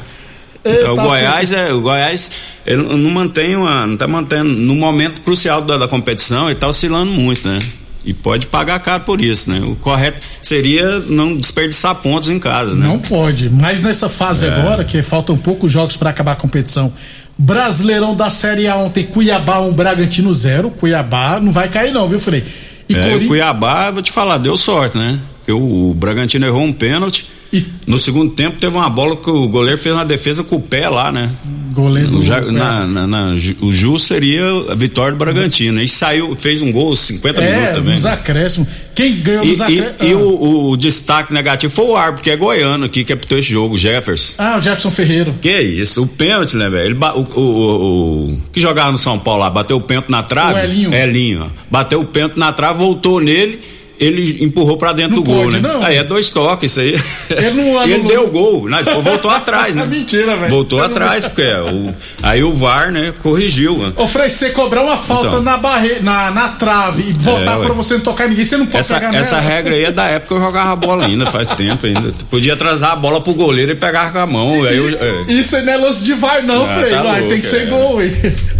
então, 0.65 0.93
o 0.93 0.95
Goiás 0.97 1.53
é, 1.53 1.71
o 1.71 1.79
Goiás 1.81 2.31
ele 2.65 2.83
não 2.83 3.09
mantém 3.11 3.55
uma, 3.55 3.87
não 3.87 3.95
tá 3.95 4.07
mantendo 4.07 4.49
no 4.49 4.75
momento 4.75 5.21
crucial 5.21 5.61
da, 5.61 5.77
da 5.77 5.87
competição, 5.87 6.47
ele 6.49 6.59
tá 6.59 6.67
oscilando 6.67 7.11
muito, 7.11 7.47
né? 7.47 7.59
E 8.03 8.13
pode 8.13 8.47
pagar 8.47 8.79
caro 8.79 9.03
por 9.03 9.21
isso, 9.21 9.49
né? 9.49 9.59
O 9.63 9.75
correto 9.75 10.21
seria 10.41 10.99
não 11.07 11.35
desperdiçar 11.35 11.95
pontos 11.95 12.29
em 12.29 12.39
casa, 12.39 12.73
né? 12.75 12.85
Não 12.87 12.99
pode. 12.99 13.49
Mas 13.49 13.83
nessa 13.83 14.09
fase 14.09 14.47
É. 14.47 14.49
agora, 14.49 14.83
que 14.83 15.01
faltam 15.01 15.37
poucos 15.37 15.71
jogos 15.71 15.95
para 15.95 16.09
acabar 16.09 16.33
a 16.33 16.35
competição. 16.35 16.91
Brasileirão 17.37 18.15
da 18.15 18.29
Série 18.29 18.67
A 18.67 18.75
ontem, 18.75 19.03
Cuiabá 19.05 19.59
1, 19.59 19.73
Bragantino 19.73 20.33
0. 20.33 20.71
Cuiabá 20.71 21.39
não 21.39 21.51
vai 21.51 21.69
cair, 21.69 21.91
não, 21.93 22.07
viu, 22.07 22.19
Frei? 22.19 22.43
E 22.87 22.95
É, 22.95 23.01
Cori- 23.01 23.25
o 23.25 23.27
Cuiabá, 23.27 23.91
vou 23.91 24.01
te 24.01 24.11
falar, 24.11 24.37
deu 24.37 24.57
sorte, 24.57 24.97
né? 24.97 25.17
Porque 25.49 25.51
o, 25.53 25.89
o 25.89 25.93
Bragantino 25.95 26.45
errou 26.45 26.61
um 26.63 26.71
pênalti. 26.73 27.25
E- 27.51 27.65
No 27.87 27.97
segundo 27.97 28.31
tempo 28.35 28.57
teve 28.59 28.77
uma 28.77 28.87
bola 28.89 29.15
que 29.17 29.27
o 29.29 29.47
goleiro 29.47 29.79
fez 29.79 29.95
uma 29.95 30.05
defesa 30.05 30.43
com 30.43 30.57
o 30.57 30.61
pé 30.61 30.87
lá, 30.87 31.11
né? 31.11 31.31
Goleiro. 31.73 32.17
O, 32.19 32.23
Ja- 32.23 32.41
na, 32.41 32.85
na- 32.85 33.07
na- 33.07 33.33
o 33.61 33.71
Ju 33.71 33.97
seria 33.97 34.43
a 34.71 34.75
vitória 34.75 35.13
do 35.13 35.17
Bragantino. 35.17 35.81
E 35.81 35.87
saiu, 35.87 36.35
fez 36.35 36.61
um 36.61 36.71
gol 36.71 36.89
aos 36.89 36.99
50 36.99 37.41
minutos 37.41 37.63
É, 37.63 37.71
também. 37.71 37.93
nos 37.93 38.05
acréscimos. 38.05 38.67
Quem 38.93 39.15
ganhou 39.15 39.43
E, 39.43 39.47
nos 39.49 39.59
e- 39.59 39.63
acréscimos? 39.63 40.01
e 40.03 40.13
o, 40.13 40.69
o 40.69 40.77
destaque 40.77 41.33
negativo 41.33 41.73
foi 41.73 41.85
o 41.85 41.95
árbitro, 41.97 42.23
que 42.25 42.29
é 42.29 42.35
goiano 42.35 42.85
aqui, 42.85 43.03
que 43.03 43.13
apitou 43.13 43.39
esse 43.39 43.49
jogo, 43.49 43.73
o 43.73 43.77
Jefferson. 43.77 44.33
Ah, 44.37 44.57
o 44.59 44.61
Jefferson 44.61 44.91
Ferreiro. 44.91 45.33
Que 45.41 45.59
isso, 45.59 46.03
o 46.03 46.07
pênalti, 46.07 46.55
né, 46.55 46.69
velho? 46.69 46.95
O, 47.15 47.39
o, 47.39 48.25
o- 48.33 48.41
que 48.53 48.59
jogava 48.59 48.91
no 48.91 48.99
São 48.99 49.17
Paulo 49.17 49.41
lá, 49.41 49.49
bateu 49.49 49.77
o 49.77 49.81
pênalti 49.81 50.09
na 50.11 50.21
trave. 50.21 50.59
O 50.59 50.63
Elinho. 50.63 50.93
Elinho, 50.93 51.43
ó. 51.45 51.49
Bateu 51.71 51.99
o 52.01 52.05
pênalti 52.05 52.37
na 52.37 52.53
trave, 52.53 52.77
voltou 52.77 53.19
nele, 53.19 53.59
ele 53.99 54.43
empurrou 54.43 54.77
pra 54.77 54.93
dentro 54.93 55.17
Não 55.17 55.23
do 55.23 55.29
gol, 55.31 55.43
pode, 55.45 55.59
né? 55.59 55.69
não. 55.73 55.83
Aí 55.83 55.97
é 55.97 56.03
dois 56.03 56.29
toques 56.29 56.71
isso 56.71 56.79
aí. 56.79 56.95
Ele 57.29 57.51
não 57.51 57.63
E 57.81 57.83
ele 57.83 57.93
anulou. 57.95 58.07
deu 58.07 58.23
o 58.23 58.27
gol, 58.27 58.69
né? 58.69 58.83
Voltou 59.03 59.29
atrás, 59.29 59.75
né? 59.75 59.85
Mentira, 59.89 60.35
velho. 60.35 60.49
Voltou 60.49 60.79
não- 60.79 60.85
atrás, 60.85 61.25
porque 61.25 61.41
é, 61.41 61.59
o, 61.61 61.93
aí 62.23 62.43
o 62.43 62.51
VAR, 62.53 62.91
né, 62.91 63.13
corrigiu. 63.21 63.77
né? 63.77 63.93
Ô, 63.95 64.07
Frei, 64.07 64.29
se 64.29 64.37
você 64.37 64.49
cobrar 64.51 64.81
uma 64.83 64.97
falta 64.97 65.27
Então. 65.27 65.41
na, 65.41 65.57
barre... 65.57 65.99
na, 66.01 66.31
na 66.31 66.49
trave 66.49 67.03
e 67.09 67.11
voltar 67.11 67.57
É, 67.57 67.61
pra 67.61 67.69
ué. 67.71 67.75
você 67.75 67.95
não 67.95 68.01
tocar 68.01 68.27
ninguém, 68.29 68.43
você 68.45 68.57
não 68.57 68.65
pode 68.65 68.77
Essa, 68.79 68.95
pegar 68.95 69.15
essa 69.15 69.35
nela. 69.39 69.47
regra 69.49 69.75
aí 69.75 69.83
é 69.83 69.91
da 69.91 70.05
época 70.07 70.27
que 70.29 70.33
eu 70.33 70.39
jogava 70.45 70.75
bola 70.75 71.05
ainda, 71.05 71.25
faz 71.27 71.47
tempo 71.49 71.85
ainda. 71.85 72.11
Podia 72.29 72.53
atrasar 72.53 72.91
a 72.91 72.95
bola 72.95 73.19
pro 73.21 73.33
goleiro 73.33 73.71
e 73.71 73.75
pegar 73.75 74.11
com 74.11 74.19
a 74.19 74.25
mão. 74.25 74.63
Aí 74.63 74.77
eu, 74.77 74.87
é. 74.89 75.31
Isso 75.31 75.55
aí 75.55 75.63
não 75.65 75.73
é 75.73 75.77
lance 75.77 76.03
de 76.03 76.13
VAR, 76.13 76.43
não, 76.45 76.65
Ah, 76.65 76.79
Frei. 76.79 76.89
tá 76.89 77.01
louco, 77.01 77.27
tem 77.29 77.39
que 77.39 77.45
ser 77.45 77.63
é. 77.63 77.65
gol, 77.65 78.01
hein? 78.01 78.11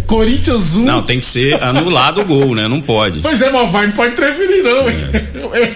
Corinthians 0.10 0.76
1. 0.76 0.86
Não, 0.86 1.04
tem 1.04 1.20
que 1.20 1.26
ser 1.28 1.62
anulado 1.62 2.22
o 2.22 2.26
gol, 2.26 2.56
né? 2.56 2.68
Não 2.68 2.82
pode. 2.82 3.20
Pois 3.20 3.44
é, 3.44 3.52
mas 3.52 3.72
não 3.72 3.92
pode 3.92 4.14
interferir, 4.14 4.64
não, 4.64 4.90
hein? 4.90 4.98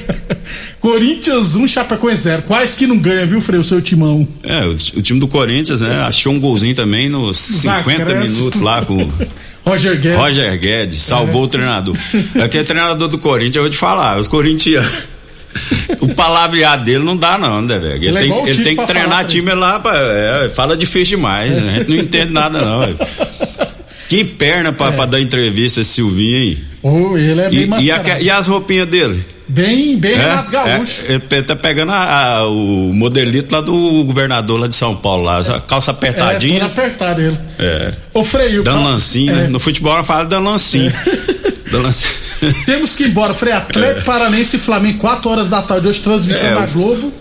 Corinthians 0.81 1.55
1, 1.55 1.67
Chapecoense 1.67 2.23
0. 2.23 2.41
Quais 2.41 2.73
que 2.73 2.87
não 2.87 2.97
ganha, 2.97 3.27
viu, 3.27 3.39
Frei, 3.39 3.59
o 3.59 3.63
seu 3.63 3.79
timão? 3.79 4.27
É, 4.41 4.65
o, 4.65 4.71
o 4.71 5.01
time 5.03 5.19
do 5.19 5.27
Corinthians, 5.27 5.81
né? 5.81 6.01
Achou 6.01 6.33
um 6.33 6.39
golzinho 6.39 6.73
também 6.73 7.09
nos 7.09 7.37
50 7.37 8.01
acréscimos. 8.01 8.37
minutos 8.39 8.61
lá 8.61 8.81
com 8.83 9.07
Roger 9.63 9.99
Guedes. 9.99 10.17
Roger 10.17 10.59
Guedes, 10.59 10.97
salvou 10.97 11.43
o 11.43 11.47
treinador. 11.47 11.95
Aquele 12.43 12.63
treinador 12.63 13.07
do 13.09 13.19
Corinthians, 13.19 13.57
eu 13.57 13.61
vou 13.61 13.69
te 13.71 13.77
falar, 13.77 14.19
os 14.19 14.27
corintianos. 14.27 15.09
O 16.01 16.07
palavreado 16.15 16.83
dele 16.83 17.03
não 17.03 17.15
dá, 17.15 17.37
não, 17.37 17.61
né, 17.61 17.77
velho? 17.77 17.93
Ele, 17.95 18.07
Ele 18.07 18.17
é 18.17 18.21
tem, 18.21 18.47
ele 18.47 18.63
tem 18.63 18.75
que 18.75 18.85
treinar 18.87 19.23
time 19.23 19.53
lá, 19.53 19.79
pra, 19.79 19.93
é, 19.95 20.49
fala 20.49 20.75
difícil 20.75 21.17
demais. 21.17 21.55
né? 21.55 21.73
A 21.75 21.79
gente 21.79 21.89
não 21.89 21.97
entende 21.97 22.33
nada, 22.33 22.59
não. 22.59 22.81
Que 24.17 24.23
perna 24.25 24.71
pra, 24.71 24.91
pra 24.91 25.05
dar 25.05 25.19
entrevista 25.19 25.81
esse 25.81 25.91
Silvinho 25.91 26.37
aí. 26.37 26.57
Oh, 26.81 27.17
ele 27.17 27.41
é 27.41 27.49
bem 27.49 27.67
E, 27.79 27.85
e, 27.85 27.91
a- 27.91 28.19
e 28.21 28.29
as 28.29 28.47
roupinhas 28.47 28.87
dele? 28.87 29.23
Bem, 29.47 29.97
bem 29.97 30.13
É, 30.13 30.17
Renato 30.17 30.51
Gaúcho. 30.51 31.01
é, 31.09 31.13
ele 31.31 31.43
tá 31.43 31.55
pegando 31.55 31.91
a- 31.91 32.37
a- 32.37 32.47
o 32.47 32.91
modelito 32.93 33.53
lá 33.53 33.61
do 33.61 34.03
governador 34.05 34.59
lá 34.59 34.67
de 34.67 34.75
São 34.75 34.95
Paulo, 34.95 35.23
lá, 35.23 35.39
essa 35.39 35.59
calça 35.59 35.91
É, 35.91 35.93
apertadinha. 35.93 36.59
todo 36.61 36.71
apertado 36.71 37.21
ele. 37.21 37.37
É. 37.59 37.91
O 38.13 38.23
Dando 38.23 38.63
pro- 38.63 38.83
lancinho, 38.83 39.31
é, 39.31 39.35
né? 39.41 39.47
No 39.47 39.59
futebol 39.59 39.93
ela 39.93 40.03
fala 40.03 40.25
dando 40.25 40.45
lancinho. 40.49 40.91
Dando 41.71 41.85
lancinho. 41.85 42.13
Temos 42.65 42.95
que 42.95 43.03
ir 43.03 43.07
embora, 43.07 43.33
Frei. 43.33 43.53
Atlético 43.53 44.05
Paranense 44.05 44.57
e 44.57 44.59
Flamengo, 44.59 44.99
4 44.99 45.29
horas 45.29 45.49
da 45.49 45.61
tarde, 45.61 45.87
hoje 45.87 45.99
transmissão 46.01 46.49
É, 46.49 46.55
na 46.55 46.65
Globo. 46.67 47.11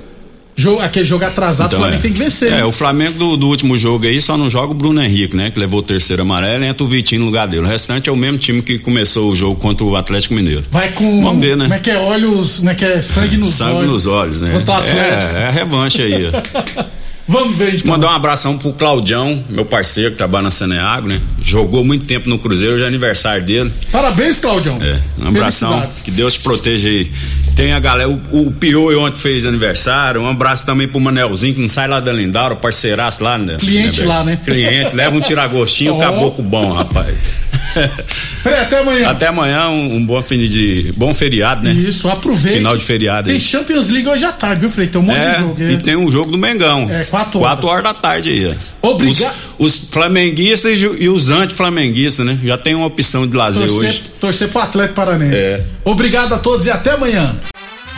Jogo, 0.55 0.83
aquele 0.83 1.05
jogo 1.05 1.25
atrasado, 1.25 1.67
o 1.67 1.69
Então, 1.69 1.79
Flamengo 1.81 1.99
é. 1.99 2.03
tem 2.03 2.13
que 2.13 2.19
vencer. 2.19 2.53
É, 2.53 2.57
né? 2.57 2.65
o 2.65 2.73
Flamengo 2.73 3.13
do, 3.13 3.37
do 3.37 3.49
último 3.49 3.77
jogo 3.79 4.07
aí 4.07 4.21
só 4.21 4.37
não 4.37 4.51
joga 4.51 4.73
o 4.73 4.75
Bruno 4.75 5.03
Henrique, 5.03 5.35
né? 5.35 5.51
Que 5.51 5.59
levou 5.59 5.81
o 5.81 5.83
terceiro 5.83 6.23
amarelo 6.23 6.63
e 6.63 6.67
entra 6.67 6.85
o 6.85 6.87
Vitinho 6.87 7.21
no 7.21 7.27
lugar 7.27 7.49
dele. 7.49 7.63
O 7.63 7.67
restante 7.67 8.09
é 8.11 8.13
o 8.13 8.17
mesmo 8.17 8.37
time 8.39 8.61
que 8.63 8.79
começou 8.79 9.31
o 9.31 9.35
jogo 9.35 9.57
contra 9.59 9.85
o 9.85 9.97
Atlético 9.97 10.35
Mineiro. 10.35 10.63
Vai 10.71 10.91
com. 10.93 11.23
Vamos 11.23 11.41
ver, 11.43 11.57
né? 11.57 11.65
Como 11.65 11.75
é 11.75 11.79
que 11.79 11.91
é 11.91 11.99
olhos. 11.99 12.59
Como 12.59 12.71
é 12.71 12.75
que 12.75 12.85
é? 12.85 13.01
Sangue 13.03 13.37
nos 13.39 13.51
Sangue 13.51 13.77
olhos. 13.79 13.91
nos 13.91 14.07
olhos, 14.07 14.41
né? 14.41 14.53
Contra 14.53 14.75
o 14.75 14.77
Atlético. 14.79 15.33
É, 15.37 15.43
é 15.43 15.47
a 15.49 15.51
revanche 15.51 16.03
aí. 16.03 16.31
Vamos 17.29 17.57
ver, 17.57 17.75
então. 17.77 17.93
Mandar 17.93 18.09
um 18.09 18.15
abração 18.15 18.59
pro 18.59 18.73
Claudião, 18.73 19.43
meu 19.49 19.65
parceiro 19.65 20.11
que 20.11 20.17
trabalha 20.17 20.45
na 20.45 20.51
Saneago, 20.51 21.09
né? 21.09 21.21
Jogou 21.41 21.85
muito 21.85 22.05
tempo 22.05 22.29
no 22.29 22.39
Cruzeiro, 22.39 22.75
hoje 22.75 22.85
é 22.85 22.87
aniversário 22.87 23.45
dele. 23.45 23.73
Parabéns, 23.91 24.41
Claudião. 24.41 24.79
É, 24.83 25.01
um 25.23 25.29
abração. 25.29 25.83
Que 26.05 26.11
Deus 26.11 26.35
te 26.35 26.41
proteja 26.41 26.89
aí. 26.89 27.11
Tem 27.55 27.73
a 27.73 27.79
galera, 27.79 28.09
o, 28.09 28.21
o 28.33 28.51
Pioi 28.51 28.97
ontem 28.97 29.19
fez 29.19 29.47
aniversário. 29.47 30.21
Um 30.21 30.29
abraço 30.29 30.65
também 30.67 30.89
pro 30.89 30.99
Manelzinho, 31.01 31.55
que 31.55 31.61
não 31.61 31.69
sai 31.69 31.87
lá 31.87 32.01
da 32.01 32.13
Lindaura, 32.13 32.57
parceiraço 32.57 33.23
lá, 33.23 33.39
né? 33.39 33.57
Cliente 33.59 34.03
lá, 34.03 34.25
né? 34.25 34.39
Cliente, 34.45 34.95
leva 34.97 35.17
um 35.17 35.21
tiragostinho, 35.21 35.95
Ó. 35.97 35.99
caboclo 35.99 36.43
bom, 36.43 36.73
rapaz. 36.73 37.42
Frei, 38.43 38.55
até 38.57 38.79
amanhã. 38.81 39.09
Até 39.09 39.27
amanhã, 39.29 39.69
um, 39.69 39.97
um 39.97 40.05
bom 40.07 40.21
fim 40.23 40.39
de. 40.39 40.93
Bom 40.97 41.15
feriado, 41.15 41.63
né? 41.63 41.73
Isso, 41.73 42.09
aproveite. 42.09 42.59
Final 42.59 42.77
de 42.77 42.85
feriado 42.85 43.27
Tem 43.27 43.35
aí. 43.37 43.41
Champions 43.41 43.89
League 43.89 44.09
hoje 44.09 44.25
à 44.25 44.33
tarde, 44.33 44.61
viu, 44.61 44.71
Frei? 44.71 44.89
Tem 44.89 45.01
um 45.01 45.05
monte 45.05 45.21
de 45.21 45.27
É, 45.27 45.39
jogo. 45.39 45.63
e 45.63 45.77
tem 45.79 45.97
um 45.97 46.11
jogo 46.11 46.31
do 46.31 46.39
Mengão. 46.39 46.87
É, 46.91 47.05
quatro 47.05 47.39
Quatro 47.39 47.67
horas. 47.69 47.85
horas 47.85 47.85
da 47.85 47.95
tarde 47.95 48.31
aí. 48.31 48.47
ó. 48.83 48.89
Obriga- 48.91 49.33
Os, 49.59 49.77
os 49.77 49.89
flamenguistas 49.91 50.81
e 50.81 50.85
e 51.03 51.09
os 51.09 51.31
anti-flamenguistas, 51.31 52.27
né? 52.27 52.39
Já 52.45 52.59
tem 52.59 52.75
uma 52.75 52.87
opção 52.87 53.27
de 53.27 53.37
lazer 53.37 53.67
torcer, 53.69 53.89
hoje. 53.89 54.03
torcer 54.21 54.49
pro 54.49 54.61
Atlético 54.63 54.95
Paranense. 54.97 55.37
É. 55.37 55.63
Obrigado 55.85 56.35
a 56.35 56.39
todos 56.39 56.67
e 56.67 56.71
até 56.71 56.91
amanhã. 56.93 57.35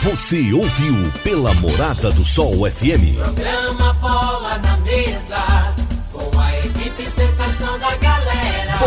Você 0.03 0.53
ouviu 0.53 1.11
pela 1.23 1.51
Morada 1.55 2.11
do 2.11 2.23
Sol 2.23 2.69
FM. 2.69 3.15
Programa 3.17 3.93
Bola 3.93 4.59
na 4.63 4.77
Mesa, 4.77 5.54